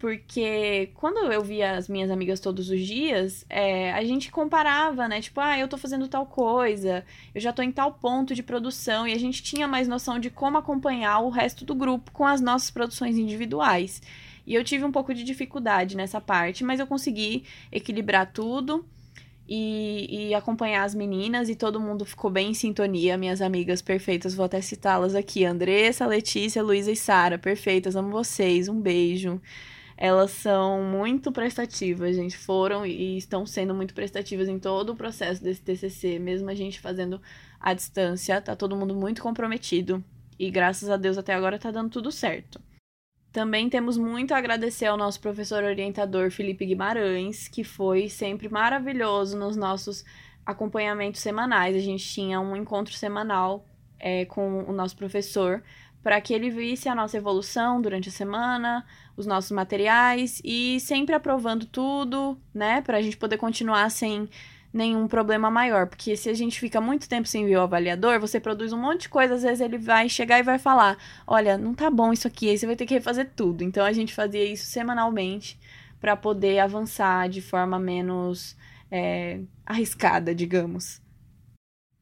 porque 0.04 0.90
quando 0.96 1.32
eu 1.32 1.42
via 1.42 1.78
as 1.78 1.88
minhas 1.88 2.10
amigas 2.10 2.38
todos 2.38 2.68
os 2.68 2.78
dias, 2.78 3.46
é, 3.48 3.90
a 3.94 4.04
gente 4.04 4.30
comparava, 4.30 5.08
né? 5.08 5.18
Tipo, 5.22 5.40
ah, 5.40 5.58
eu 5.58 5.66
tô 5.66 5.78
fazendo 5.78 6.06
tal 6.06 6.26
coisa, 6.26 7.02
eu 7.34 7.40
já 7.40 7.54
tô 7.54 7.62
em 7.62 7.72
tal 7.72 7.90
ponto 7.90 8.34
de 8.34 8.42
produção, 8.42 9.08
e 9.08 9.14
a 9.14 9.18
gente 9.18 9.42
tinha 9.42 9.66
mais 9.66 9.88
noção 9.88 10.18
de 10.18 10.28
como 10.28 10.58
acompanhar 10.58 11.20
o 11.20 11.30
resto 11.30 11.64
do 11.64 11.74
grupo 11.74 12.10
com 12.12 12.26
as 12.26 12.42
nossas 12.42 12.70
produções 12.70 13.16
individuais. 13.16 14.02
E 14.46 14.54
eu 14.54 14.62
tive 14.62 14.84
um 14.84 14.92
pouco 14.92 15.14
de 15.14 15.24
dificuldade 15.24 15.96
nessa 15.96 16.20
parte, 16.20 16.62
mas 16.62 16.80
eu 16.80 16.86
consegui 16.86 17.44
equilibrar 17.72 18.30
tudo 18.30 18.84
e, 19.48 20.28
e 20.28 20.34
acompanhar 20.34 20.84
as 20.84 20.94
meninas, 20.94 21.48
e 21.48 21.54
todo 21.54 21.80
mundo 21.80 22.04
ficou 22.04 22.30
bem 22.30 22.50
em 22.50 22.54
sintonia. 22.54 23.16
Minhas 23.16 23.40
amigas 23.40 23.80
perfeitas, 23.80 24.34
vou 24.34 24.44
até 24.44 24.60
citá-las 24.60 25.14
aqui: 25.14 25.46
Andressa, 25.46 26.04
Letícia, 26.04 26.62
Luísa 26.62 26.92
e 26.92 26.96
Sara, 26.96 27.38
perfeitas, 27.38 27.96
amo 27.96 28.10
vocês, 28.10 28.68
um 28.68 28.78
beijo 28.78 29.40
elas 29.96 30.32
são 30.32 30.82
muito 30.82 31.30
prestativas, 31.30 32.16
gente. 32.16 32.36
Foram 32.36 32.84
e 32.84 33.16
estão 33.16 33.46
sendo 33.46 33.74
muito 33.74 33.94
prestativas 33.94 34.48
em 34.48 34.58
todo 34.58 34.90
o 34.90 34.96
processo 34.96 35.42
desse 35.42 35.62
TCC, 35.62 36.18
mesmo 36.18 36.50
a 36.50 36.54
gente 36.54 36.80
fazendo 36.80 37.20
à 37.60 37.72
distância, 37.72 38.40
tá 38.40 38.56
todo 38.56 38.76
mundo 38.76 38.94
muito 38.94 39.22
comprometido. 39.22 40.02
E 40.38 40.50
graças 40.50 40.90
a 40.90 40.96
Deus 40.96 41.16
até 41.16 41.32
agora 41.32 41.58
tá 41.58 41.70
dando 41.70 41.90
tudo 41.90 42.10
certo. 42.10 42.60
Também 43.32 43.68
temos 43.68 43.96
muito 43.96 44.32
a 44.32 44.38
agradecer 44.38 44.86
ao 44.86 44.96
nosso 44.96 45.20
professor 45.20 45.64
orientador 45.64 46.30
Felipe 46.30 46.66
Guimarães, 46.66 47.48
que 47.48 47.64
foi 47.64 48.08
sempre 48.08 48.48
maravilhoso 48.48 49.36
nos 49.36 49.56
nossos 49.56 50.04
acompanhamentos 50.46 51.20
semanais. 51.20 51.74
A 51.74 51.80
gente 51.80 52.04
tinha 52.06 52.40
um 52.40 52.54
encontro 52.54 52.94
semanal 52.94 53.66
é, 53.98 54.24
com 54.24 54.64
o 54.64 54.72
nosso 54.72 54.96
professor 54.96 55.62
para 56.04 56.20
que 56.20 56.34
ele 56.34 56.50
visse 56.50 56.86
a 56.86 56.94
nossa 56.94 57.16
evolução 57.16 57.80
durante 57.80 58.10
a 58.10 58.12
semana, 58.12 58.84
os 59.16 59.26
nossos 59.26 59.50
materiais 59.50 60.38
e 60.44 60.78
sempre 60.80 61.14
aprovando 61.14 61.64
tudo, 61.64 62.38
né, 62.52 62.82
para 62.82 62.98
a 62.98 63.02
gente 63.02 63.16
poder 63.16 63.38
continuar 63.38 63.90
sem 63.90 64.28
nenhum 64.70 65.08
problema 65.08 65.50
maior, 65.50 65.86
porque 65.86 66.14
se 66.16 66.28
a 66.28 66.34
gente 66.34 66.60
fica 66.60 66.80
muito 66.80 67.08
tempo 67.08 67.26
sem 67.26 67.46
ver 67.46 67.56
o 67.56 67.62
avaliador, 67.62 68.20
você 68.20 68.38
produz 68.38 68.72
um 68.72 68.78
monte 68.78 69.02
de 69.02 69.08
coisa, 69.08 69.34
às 69.34 69.42
vezes 69.42 69.60
ele 69.60 69.78
vai 69.78 70.08
chegar 70.08 70.38
e 70.38 70.42
vai 70.42 70.58
falar: 70.58 70.98
"Olha, 71.26 71.56
não 71.56 71.72
tá 71.72 71.88
bom 71.90 72.12
isso 72.12 72.26
aqui, 72.26 72.50
aí 72.50 72.58
você 72.58 72.66
vai 72.66 72.76
ter 72.76 72.84
que 72.84 72.94
refazer 72.94 73.30
tudo". 73.34 73.62
Então 73.64 73.84
a 73.84 73.92
gente 73.92 74.12
fazia 74.12 74.44
isso 74.44 74.66
semanalmente 74.66 75.58
para 76.00 76.16
poder 76.16 76.58
avançar 76.58 77.28
de 77.28 77.40
forma 77.40 77.78
menos 77.78 78.56
é, 78.90 79.40
arriscada, 79.64 80.34
digamos. 80.34 81.03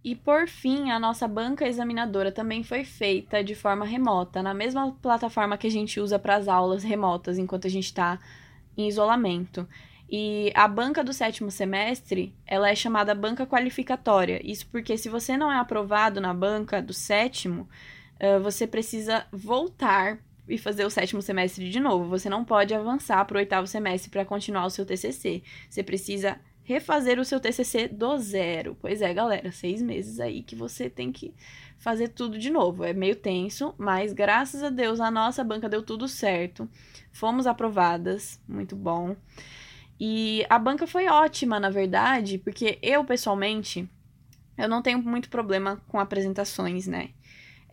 E 0.05 0.17
por 0.17 0.49
fim, 0.49 0.91
a 0.91 0.99
nossa 0.99 1.29
banca 1.29 1.67
examinadora 1.67 2.33
também 2.33 2.65
foi 2.65 2.83
feita 2.85 3.43
de 3.43 3.55
forma 3.55 3.85
remota, 3.85 4.43
na 4.43 4.53
mesma 4.53 4.91
plataforma 5.01 5.57
que 5.57 5.69
a 5.69 5.71
gente 5.71 6.01
usa 6.01 6.19
para 6.19 6.35
as 6.37 6.49
aulas 6.49 6.83
remotas 6.83 7.39
enquanto 7.39 7.67
a 7.67 7.71
gente 7.71 7.85
está 7.85 8.19
em 8.77 8.89
isolamento. 8.89 9.69
E 10.11 10.53
a 10.55 10.67
banca 10.67 11.05
do 11.05 11.13
sétimo 11.13 11.51
semestre, 11.51 12.35
ela 12.47 12.69
é 12.69 12.75
chamada 12.75 13.15
banca 13.15 13.47
qualificatória. 13.47 14.41
Isso 14.45 14.67
porque 14.67 14.99
se 14.99 15.09
você 15.09 15.37
não 15.37 15.51
é 15.51 15.57
aprovado 15.57 16.21
na 16.21 16.35
banca 16.35 16.83
do 16.83 16.93
sétimo, 16.93 17.69
você 18.43 18.67
precisa 18.67 19.25
voltar 19.33 20.19
e 20.49 20.59
fazer 20.59 20.85
o 20.85 20.91
sétimo 20.91 21.23
semestre 21.23 21.71
de 21.71 21.81
novo. 21.81 22.11
Você 22.11 22.29
não 22.29 22.45
pode 22.45 22.75
avançar 22.75 23.25
para 23.25 23.37
o 23.37 23.39
oitavo 23.39 23.67
semestre 23.67 24.11
para 24.11 24.25
continuar 24.25 24.67
o 24.67 24.71
seu 24.71 24.85
TCC. 24.85 25.43
Você 25.71 25.83
precisa 25.83 26.39
refazer 26.65 27.19
o 27.19 27.25
seu 27.25 27.41
TCC 27.41 27.89
do 27.89 28.19
zero. 28.19 28.77
Pois 28.81 29.03
é, 29.03 29.13
galera, 29.13 29.51
seis 29.53 29.83
meses 29.83 30.21
aí 30.21 30.43
que 30.43 30.55
você 30.55 30.89
tem 30.89 31.11
que 31.11 31.35
fazer 31.79 32.09
tudo 32.09 32.39
de 32.39 32.51
novo. 32.51 32.85
É 32.85 32.93
meio 32.93 33.17
tenso, 33.17 33.75
mas 33.77 34.13
graças 34.13 34.63
a 34.63 34.71
Deus 34.71 35.01
a 35.01 35.11
nossa 35.11 35.43
banca 35.43 35.69
deu 35.69 35.83
tudo 35.83 36.07
certo. 36.07 36.69
Fomos 37.13 37.47
aprovadas, 37.47 38.41
muito 38.49 38.77
bom. 38.77 39.17
E 39.99 40.45
a 40.49 40.59
banca 40.59 40.87
foi 40.87 41.07
ótima, 41.07 41.61
na 41.61 41.71
verdade, 41.71 42.39
porque 42.39 42.79
eu 42.83 43.05
pessoalmente 43.05 43.89
eu 44.57 44.69
não 44.69 44.83
tenho 44.83 45.03
muito 45.03 45.29
problema 45.29 45.81
com 45.89 45.99
apresentações, 45.99 46.87
né? 46.87 47.11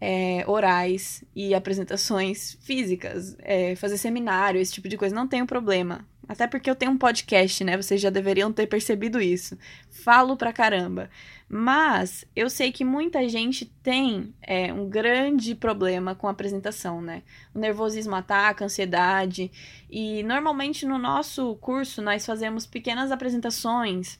É, 0.01 0.45
orais 0.47 1.23
e 1.35 1.53
apresentações 1.53 2.57
físicas, 2.61 3.35
é, 3.39 3.75
fazer 3.75 3.97
seminário, 3.97 4.61
esse 4.61 4.71
tipo 4.71 4.87
de 4.87 4.97
coisa, 4.97 5.13
não 5.13 5.27
tenho 5.27 5.45
problema. 5.45 6.05
Até 6.29 6.45
porque 6.45 6.69
eu 6.69 6.75
tenho 6.75 6.91
um 6.91 6.97
podcast, 6.97 7.63
né? 7.63 7.75
Vocês 7.75 7.99
já 7.99 8.11
deveriam 8.11 8.53
ter 8.53 8.67
percebido 8.67 9.19
isso. 9.19 9.57
Falo 9.89 10.37
pra 10.37 10.53
caramba. 10.53 11.09
Mas 11.49 12.23
eu 12.35 12.47
sei 12.51 12.71
que 12.71 12.85
muita 12.85 13.27
gente 13.27 13.65
tem 13.65 14.31
é, 14.39 14.71
um 14.71 14.87
grande 14.87 15.55
problema 15.55 16.13
com 16.13 16.27
a 16.27 16.31
apresentação, 16.31 17.01
né? 17.01 17.23
O 17.55 17.57
nervosismo 17.57 18.15
ataca, 18.15 18.63
a 18.63 18.67
ansiedade. 18.67 19.51
E 19.89 20.21
normalmente 20.21 20.85
no 20.85 20.99
nosso 20.99 21.55
curso 21.55 21.99
nós 21.99 22.27
fazemos 22.27 22.67
pequenas 22.67 23.11
apresentações 23.11 24.19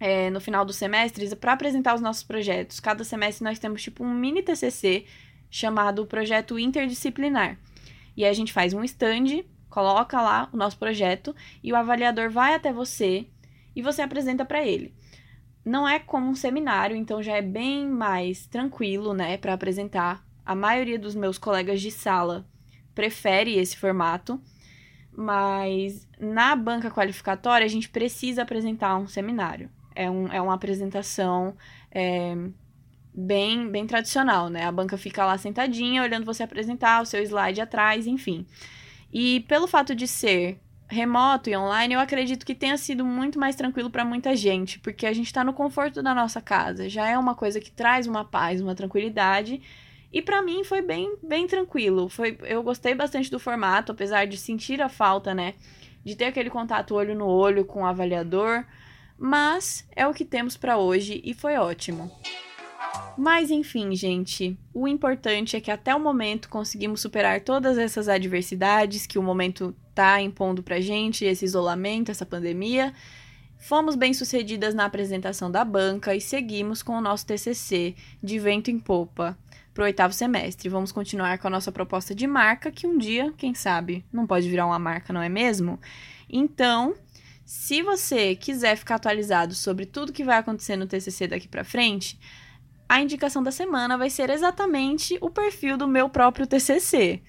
é, 0.00 0.30
no 0.30 0.40
final 0.40 0.64
dos 0.64 0.76
semestres 0.76 1.32
para 1.34 1.52
apresentar 1.52 1.94
os 1.94 2.00
nossos 2.00 2.22
projetos. 2.22 2.80
Cada 2.80 3.04
semestre 3.04 3.44
nós 3.44 3.58
temos 3.58 3.82
tipo 3.82 4.04
um 4.04 4.14
mini 4.14 4.42
TCC 4.42 5.04
chamado 5.50 6.06
Projeto 6.06 6.58
Interdisciplinar. 6.58 7.58
E 8.16 8.24
aí 8.24 8.30
a 8.30 8.34
gente 8.34 8.52
faz 8.52 8.74
um 8.74 8.84
stand 8.84 9.44
coloca 9.68 10.20
lá 10.20 10.48
o 10.52 10.56
nosso 10.56 10.78
projeto 10.78 11.34
e 11.62 11.72
o 11.72 11.76
avaliador 11.76 12.30
vai 12.30 12.54
até 12.54 12.72
você 12.72 13.26
e 13.74 13.82
você 13.82 14.02
apresenta 14.02 14.44
para 14.44 14.66
ele. 14.66 14.94
não 15.64 15.86
é 15.86 15.98
como 15.98 16.30
um 16.30 16.34
seminário, 16.34 16.96
então 16.96 17.22
já 17.22 17.36
é 17.36 17.42
bem 17.42 17.86
mais 17.86 18.46
tranquilo, 18.46 19.12
né, 19.12 19.36
para 19.36 19.52
apresentar. 19.52 20.24
A 20.44 20.54
maioria 20.54 20.98
dos 20.98 21.14
meus 21.14 21.36
colegas 21.36 21.82
de 21.82 21.90
sala 21.90 22.46
prefere 22.94 23.58
esse 23.58 23.76
formato, 23.76 24.40
mas 25.12 26.08
na 26.18 26.56
banca 26.56 26.90
qualificatória 26.90 27.66
a 27.66 27.68
gente 27.68 27.88
precisa 27.88 28.42
apresentar 28.42 28.96
um 28.96 29.06
seminário. 29.06 29.70
É, 29.98 30.08
um, 30.08 30.28
é 30.28 30.40
uma 30.40 30.54
apresentação 30.54 31.56
é, 31.90 32.36
bem, 33.12 33.68
bem 33.68 33.84
tradicional, 33.84 34.48
né? 34.48 34.64
A 34.64 34.70
banca 34.70 34.96
fica 34.96 35.26
lá 35.26 35.36
sentadinha, 35.36 36.02
olhando 36.02 36.24
você 36.24 36.44
apresentar, 36.44 37.02
o 37.02 37.04
seu 37.04 37.20
slide 37.22 37.60
atrás, 37.60 38.06
enfim. 38.06 38.46
E 39.12 39.40
pelo 39.40 39.66
fato 39.66 39.96
de 39.96 40.06
ser 40.06 40.60
remoto 40.86 41.50
e 41.50 41.56
online, 41.56 41.94
eu 41.94 42.00
acredito 42.00 42.46
que 42.46 42.54
tenha 42.54 42.78
sido 42.78 43.04
muito 43.04 43.40
mais 43.40 43.56
tranquilo 43.56 43.90
para 43.90 44.04
muita 44.04 44.36
gente, 44.36 44.78
porque 44.78 45.04
a 45.04 45.12
gente 45.12 45.26
está 45.26 45.42
no 45.42 45.52
conforto 45.52 46.02
da 46.02 46.14
nossa 46.14 46.40
casa. 46.40 46.88
Já 46.88 47.08
é 47.08 47.18
uma 47.18 47.34
coisa 47.34 47.58
que 47.58 47.70
traz 47.70 48.06
uma 48.06 48.24
paz, 48.24 48.60
uma 48.60 48.74
tranquilidade. 48.74 49.60
E 50.12 50.22
para 50.22 50.40
mim 50.40 50.62
foi 50.62 50.80
bem, 50.80 51.16
bem 51.22 51.46
tranquilo. 51.46 52.08
Foi, 52.08 52.38
eu 52.42 52.62
gostei 52.62 52.94
bastante 52.94 53.30
do 53.30 53.38
formato, 53.40 53.92
apesar 53.92 54.26
de 54.26 54.36
sentir 54.38 54.80
a 54.80 54.88
falta, 54.88 55.34
né, 55.34 55.54
de 56.04 56.14
ter 56.16 56.26
aquele 56.26 56.48
contato 56.48 56.94
olho 56.94 57.14
no 57.14 57.26
olho 57.26 57.64
com 57.64 57.82
o 57.82 57.86
avaliador, 57.86 58.64
mas 59.18 59.86
é 59.94 60.06
o 60.06 60.14
que 60.14 60.24
temos 60.24 60.56
para 60.56 60.78
hoje 60.78 61.20
e 61.24 61.34
foi 61.34 61.56
ótimo. 61.56 62.10
Mas 63.16 63.50
enfim, 63.50 63.94
gente, 63.96 64.56
o 64.72 64.86
importante 64.86 65.56
é 65.56 65.60
que 65.60 65.70
até 65.70 65.94
o 65.94 66.00
momento 66.00 66.48
conseguimos 66.48 67.00
superar 67.00 67.40
todas 67.40 67.76
essas 67.76 68.08
adversidades 68.08 69.06
que 69.06 69.18
o 69.18 69.22
momento 69.22 69.74
tá 69.94 70.20
impondo 70.20 70.62
pra 70.62 70.80
gente, 70.80 71.24
esse 71.24 71.44
isolamento, 71.44 72.10
essa 72.10 72.24
pandemia. 72.24 72.94
Fomos 73.58 73.96
bem-sucedidas 73.96 74.72
na 74.72 74.84
apresentação 74.84 75.50
da 75.50 75.64
banca 75.64 76.14
e 76.14 76.20
seguimos 76.20 76.80
com 76.80 76.92
o 76.92 77.00
nosso 77.00 77.26
TCC 77.26 77.96
de 78.22 78.38
vento 78.38 78.70
em 78.70 78.78
popa 78.78 79.36
para 79.74 79.82
o 79.82 79.86
oitavo 79.86 80.14
semestre. 80.14 80.68
Vamos 80.68 80.92
continuar 80.92 81.38
com 81.38 81.48
a 81.48 81.50
nossa 81.50 81.72
proposta 81.72 82.14
de 82.14 82.26
marca, 82.26 82.70
que 82.70 82.86
um 82.86 82.96
dia, 82.96 83.34
quem 83.36 83.54
sabe, 83.54 84.04
não 84.12 84.28
pode 84.28 84.48
virar 84.48 84.66
uma 84.66 84.78
marca, 84.78 85.12
não 85.12 85.20
é 85.20 85.28
mesmo? 85.28 85.80
Então, 86.30 86.94
se 87.48 87.82
você 87.82 88.36
quiser 88.36 88.76
ficar 88.76 88.96
atualizado 88.96 89.54
sobre 89.54 89.86
tudo 89.86 90.12
que 90.12 90.22
vai 90.22 90.36
acontecer 90.36 90.76
no 90.76 90.86
TCC 90.86 91.26
daqui 91.26 91.48
para 91.48 91.64
frente, 91.64 92.20
a 92.86 93.00
indicação 93.00 93.42
da 93.42 93.50
semana 93.50 93.96
vai 93.96 94.10
ser 94.10 94.28
exatamente 94.28 95.16
o 95.18 95.30
perfil 95.30 95.78
do 95.78 95.88
meu 95.88 96.10
próprio 96.10 96.46
TCC. 96.46 97.22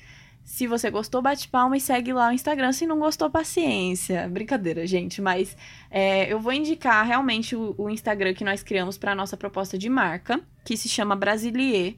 Se 0.44 0.68
você 0.68 0.92
gostou, 0.92 1.22
bate 1.22 1.48
palma 1.48 1.78
e 1.78 1.80
segue 1.80 2.12
lá 2.12 2.28
o 2.28 2.34
Instagram. 2.34 2.74
Se 2.74 2.86
não 2.86 3.00
gostou, 3.00 3.30
paciência. 3.30 4.28
Brincadeira, 4.28 4.86
gente. 4.86 5.22
Mas 5.22 5.56
é, 5.90 6.30
eu 6.30 6.38
vou 6.38 6.52
indicar 6.52 7.08
realmente 7.08 7.56
o, 7.56 7.74
o 7.78 7.90
Instagram 7.90 8.34
que 8.34 8.44
nós 8.44 8.62
criamos 8.62 8.98
para 8.98 9.16
nossa 9.16 9.38
proposta 9.38 9.78
de 9.78 9.88
marca, 9.88 10.42
que 10.66 10.76
se 10.76 10.90
chama 10.90 11.16
Brasilier. 11.16 11.96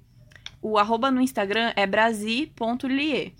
O 0.61 0.77
arroba 0.77 1.09
no 1.09 1.21
Instagram 1.21 1.73
é 1.75 1.87
brasi.lier. 1.87 3.31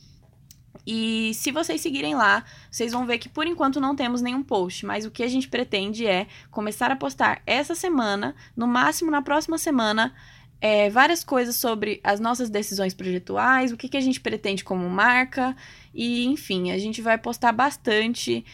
E 0.86 1.34
se 1.36 1.52
vocês 1.52 1.82
seguirem 1.82 2.16
lá, 2.16 2.44
vocês 2.70 2.92
vão 2.92 3.06
ver 3.06 3.18
que 3.18 3.30
por 3.30 3.46
enquanto 3.46 3.80
não 3.80 3.96
temos 3.96 4.22
nenhum 4.22 4.42
post, 4.42 4.86
mas 4.86 5.06
o 5.06 5.12
que 5.12 5.24
a 5.24 5.28
gente 5.28 5.48
pretende 5.48 6.08
é 6.08 6.28
começar 6.50 6.92
a 6.92 6.96
postar 6.96 7.42
essa 7.46 7.76
semana, 7.76 8.36
no 8.56 8.68
máximo 8.68 9.12
na 9.12 9.22
próxima 9.22 9.58
semana, 9.58 10.14
é, 10.60 10.90
várias 10.90 11.24
coisas 11.24 11.56
sobre 11.56 12.00
as 12.04 12.20
nossas 12.20 12.50
decisões 12.50 12.94
projetuais, 12.94 13.72
o 13.72 13.78
que, 13.78 13.90
que 13.90 13.98
a 13.98 14.02
gente 14.02 14.20
pretende 14.20 14.64
como 14.64 14.88
marca, 14.90 15.56
e 15.94 16.26
enfim, 16.26 16.72
a 16.72 16.78
gente 16.78 17.02
vai 17.02 17.18
postar 17.18 17.52
bastante 17.52 18.46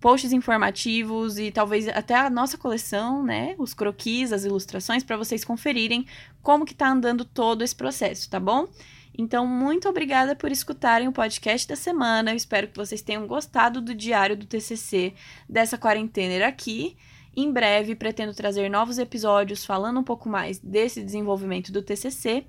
posts 0.00 0.32
informativos 0.32 1.38
e 1.38 1.50
talvez 1.50 1.88
até 1.88 2.14
a 2.14 2.30
nossa 2.30 2.56
coleção, 2.56 3.24
né, 3.24 3.54
os 3.58 3.74
croquis, 3.74 4.32
as 4.32 4.44
ilustrações 4.44 5.02
para 5.02 5.16
vocês 5.16 5.44
conferirem 5.44 6.06
como 6.42 6.64
que 6.64 6.74
tá 6.74 6.88
andando 6.88 7.24
todo 7.24 7.62
esse 7.62 7.74
processo, 7.74 8.30
tá 8.30 8.38
bom? 8.38 8.68
Então, 9.16 9.46
muito 9.46 9.88
obrigada 9.88 10.36
por 10.36 10.52
escutarem 10.52 11.08
o 11.08 11.12
podcast 11.12 11.66
da 11.66 11.76
semana. 11.76 12.32
Eu 12.32 12.36
espero 12.36 12.68
que 12.68 12.76
vocês 12.76 13.00
tenham 13.00 13.26
gostado 13.26 13.80
do 13.80 13.94
diário 13.94 14.36
do 14.36 14.46
TCC 14.46 15.14
dessa 15.48 15.78
quarentena 15.78 16.46
aqui. 16.46 16.96
Em 17.34 17.52
breve, 17.52 17.94
pretendo 17.94 18.34
trazer 18.34 18.70
novos 18.70 18.98
episódios 18.98 19.64
falando 19.64 20.00
um 20.00 20.04
pouco 20.04 20.28
mais 20.28 20.58
desse 20.58 21.02
desenvolvimento 21.02 21.70
do 21.70 21.82
TCC. 21.82 22.46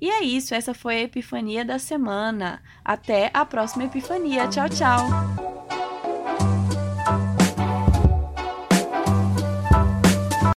E 0.00 0.08
é 0.08 0.24
isso, 0.24 0.54
essa 0.54 0.72
foi 0.72 0.96
a 0.96 1.02
epifania 1.02 1.62
da 1.62 1.78
semana. 1.78 2.62
Até 2.82 3.30
a 3.34 3.44
próxima 3.44 3.84
epifania. 3.84 4.48
Tchau, 4.48 4.68
tchau! 4.68 5.69